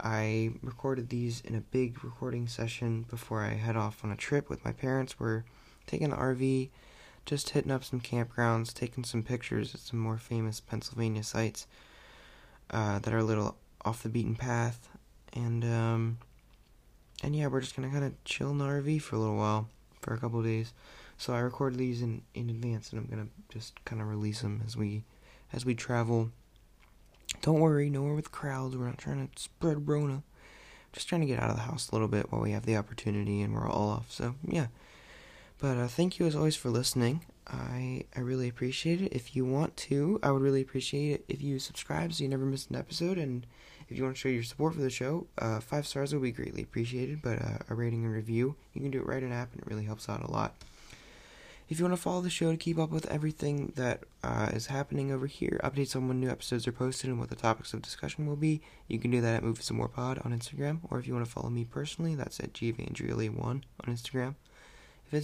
I 0.00 0.52
recorded 0.62 1.10
these 1.10 1.42
in 1.42 1.54
a 1.54 1.60
big 1.60 2.02
recording 2.02 2.48
session 2.48 3.04
before 3.10 3.42
I 3.42 3.50
head 3.50 3.76
off 3.76 4.02
on 4.02 4.10
a 4.10 4.16
trip 4.16 4.48
with 4.48 4.64
my 4.64 4.72
parents. 4.72 5.20
We're 5.20 5.44
taking 5.86 6.08
the 6.08 6.16
RV, 6.16 6.70
just 7.26 7.50
hitting 7.50 7.70
up 7.70 7.84
some 7.84 8.00
campgrounds, 8.00 8.72
taking 8.72 9.04
some 9.04 9.22
pictures 9.22 9.74
at 9.74 9.80
some 9.80 9.98
more 9.98 10.16
famous 10.16 10.60
Pennsylvania 10.60 11.24
sites 11.24 11.66
uh, 12.70 13.00
that 13.00 13.12
are 13.12 13.18
a 13.18 13.24
little 13.24 13.58
off 13.84 14.02
the 14.02 14.08
beaten 14.08 14.34
path, 14.34 14.88
and 15.34 15.62
um, 15.62 16.18
and 17.22 17.36
yeah, 17.36 17.48
we're 17.48 17.60
just 17.60 17.76
gonna 17.76 17.90
kind 17.90 18.04
of 18.04 18.24
chill 18.24 18.50
in 18.50 18.58
the 18.58 18.64
RV 18.64 19.02
for 19.02 19.16
a 19.16 19.18
little 19.18 19.36
while, 19.36 19.68
for 20.00 20.14
a 20.14 20.18
couple 20.18 20.42
days. 20.42 20.72
So 21.22 21.32
I 21.32 21.38
recorded 21.38 21.78
these 21.78 22.02
in 22.02 22.22
in 22.34 22.50
advance, 22.50 22.90
and 22.90 22.98
I'm 22.98 23.06
gonna 23.06 23.28
just 23.48 23.84
kind 23.84 24.02
of 24.02 24.08
release 24.08 24.40
them 24.40 24.60
as 24.66 24.76
we 24.76 25.04
as 25.52 25.64
we 25.64 25.72
travel. 25.72 26.32
Don't 27.42 27.60
worry, 27.60 27.88
nowhere 27.88 28.14
with 28.14 28.32
crowds. 28.32 28.76
We're 28.76 28.86
not 28.86 28.98
trying 28.98 29.28
to 29.28 29.40
spread 29.40 29.86
Rona. 29.88 30.24
Just 30.92 31.08
trying 31.08 31.20
to 31.20 31.28
get 31.28 31.38
out 31.38 31.48
of 31.48 31.54
the 31.54 31.62
house 31.62 31.88
a 31.88 31.94
little 31.94 32.08
bit 32.08 32.32
while 32.32 32.42
we 32.42 32.50
have 32.50 32.66
the 32.66 32.76
opportunity 32.76 33.40
and 33.40 33.54
we're 33.54 33.70
all 33.70 33.88
off. 33.88 34.10
So 34.10 34.34
yeah. 34.44 34.66
But 35.60 35.76
uh, 35.76 35.86
thank 35.86 36.18
you 36.18 36.26
as 36.26 36.34
always 36.34 36.56
for 36.56 36.70
listening. 36.70 37.24
I 37.46 38.02
I 38.16 38.20
really 38.20 38.48
appreciate 38.48 39.00
it. 39.00 39.12
If 39.12 39.36
you 39.36 39.44
want 39.44 39.76
to, 39.76 40.18
I 40.24 40.32
would 40.32 40.42
really 40.42 40.60
appreciate 40.60 41.12
it 41.12 41.24
if 41.28 41.40
you 41.40 41.60
subscribe 41.60 42.12
so 42.12 42.24
you 42.24 42.30
never 42.30 42.46
miss 42.46 42.66
an 42.66 42.74
episode. 42.74 43.16
And 43.16 43.46
if 43.88 43.96
you 43.96 44.02
want 44.02 44.16
to 44.16 44.20
show 44.20 44.28
your 44.28 44.42
support 44.42 44.74
for 44.74 44.80
the 44.80 44.90
show, 44.90 45.28
uh, 45.38 45.60
five 45.60 45.86
stars 45.86 46.12
would 46.12 46.22
be 46.24 46.32
greatly 46.32 46.62
appreciated. 46.62 47.22
But 47.22 47.40
uh, 47.40 47.58
a 47.70 47.76
rating 47.76 48.04
and 48.04 48.12
review, 48.12 48.56
you 48.72 48.80
can 48.80 48.90
do 48.90 48.98
it 48.98 49.06
right 49.06 49.22
in 49.22 49.30
app, 49.30 49.52
and 49.52 49.62
it 49.62 49.68
really 49.68 49.84
helps 49.84 50.08
out 50.08 50.24
a 50.24 50.28
lot. 50.28 50.56
If 51.68 51.78
you 51.78 51.84
want 51.84 51.96
to 51.96 52.02
follow 52.02 52.20
the 52.20 52.30
show 52.30 52.50
to 52.50 52.56
keep 52.56 52.78
up 52.78 52.90
with 52.90 53.06
everything 53.06 53.72
that 53.76 54.02
uh, 54.22 54.50
is 54.52 54.66
happening 54.66 55.10
over 55.10 55.26
here, 55.26 55.60
updates 55.64 55.96
on 55.96 56.06
when 56.06 56.20
new 56.20 56.28
episodes 56.28 56.66
are 56.66 56.72
posted 56.72 57.08
and 57.08 57.18
what 57.18 57.30
the 57.30 57.36
topics 57.36 57.72
of 57.72 57.80
discussion 57.80 58.26
will 58.26 58.36
be, 58.36 58.60
you 58.88 58.98
can 58.98 59.10
do 59.10 59.20
that 59.20 59.36
at 59.36 59.42
Movies 59.42 59.70
and 59.70 59.78
More 59.78 59.88
Pod 59.88 60.20
on 60.24 60.38
Instagram. 60.38 60.80
Or 60.90 60.98
if 60.98 61.06
you 61.06 61.14
want 61.14 61.24
to 61.24 61.32
follow 61.32 61.48
me 61.48 61.64
personally, 61.64 62.14
that's 62.14 62.40
at 62.40 62.52
gvandriole1 62.52 63.40
on 63.40 63.62
Instagram. 63.86 64.34
If, 65.10 65.14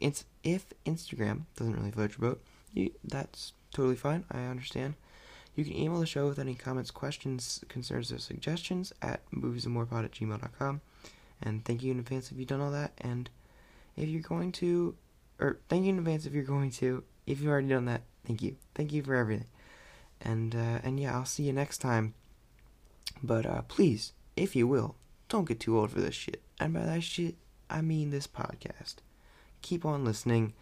it's, 0.00 0.24
if 0.42 0.66
Instagram 0.86 1.42
doesn't 1.56 1.76
really 1.76 1.90
float 1.90 2.16
your 2.18 2.30
boat, 2.30 2.42
you, 2.72 2.92
that's 3.04 3.52
totally 3.72 3.96
fine. 3.96 4.24
I 4.30 4.44
understand. 4.44 4.94
You 5.56 5.64
can 5.64 5.76
email 5.76 5.98
the 5.98 6.06
show 6.06 6.28
with 6.28 6.38
any 6.38 6.54
comments, 6.54 6.90
questions, 6.92 7.64
concerns, 7.68 8.12
or 8.12 8.18
suggestions 8.18 8.92
at 9.02 9.28
moviesandmorepod 9.32 10.04
at 10.04 10.12
gmail.com. 10.12 10.80
And 11.42 11.64
thank 11.64 11.82
you 11.82 11.90
in 11.92 11.98
advance 11.98 12.30
if 12.30 12.38
you've 12.38 12.48
done 12.48 12.60
all 12.60 12.70
that. 12.70 12.92
And 12.98 13.28
if 13.96 14.08
you're 14.08 14.22
going 14.22 14.52
to 14.52 14.94
or 15.38 15.58
thank 15.68 15.84
you 15.84 15.90
in 15.90 15.98
advance 15.98 16.26
if 16.26 16.32
you're 16.32 16.42
going 16.42 16.70
to. 16.72 17.04
If 17.26 17.40
you've 17.40 17.50
already 17.50 17.68
done 17.68 17.84
that, 17.86 18.02
thank 18.26 18.42
you. 18.42 18.56
Thank 18.74 18.92
you 18.92 19.02
for 19.02 19.14
everything. 19.14 19.46
And 20.20 20.54
uh, 20.54 20.80
and 20.82 20.98
yeah, 20.98 21.14
I'll 21.14 21.24
see 21.24 21.44
you 21.44 21.52
next 21.52 21.78
time. 21.78 22.14
But 23.22 23.46
uh, 23.46 23.62
please, 23.62 24.12
if 24.36 24.54
you 24.54 24.66
will, 24.66 24.96
don't 25.28 25.48
get 25.48 25.60
too 25.60 25.78
old 25.78 25.90
for 25.90 26.00
this 26.00 26.14
shit. 26.14 26.42
And 26.60 26.72
by 26.72 26.84
that 26.84 27.02
shit, 27.02 27.36
I 27.70 27.80
mean 27.80 28.10
this 28.10 28.26
podcast. 28.26 28.96
Keep 29.62 29.84
on 29.84 30.04
listening. 30.04 30.54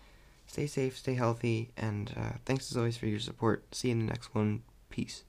Stay 0.47 0.67
safe, 0.67 0.97
stay 0.97 1.15
healthy, 1.15 1.71
and 1.77 2.15
uh, 2.17 2.37
thanks 2.45 2.71
as 2.71 2.77
always 2.77 2.97
for 2.97 3.07
your 3.07 3.19
support. 3.19 3.75
See 3.75 3.89
you 3.89 3.93
in 3.93 4.01
the 4.01 4.07
next 4.07 4.35
one. 4.35 4.63
Peace. 4.91 5.25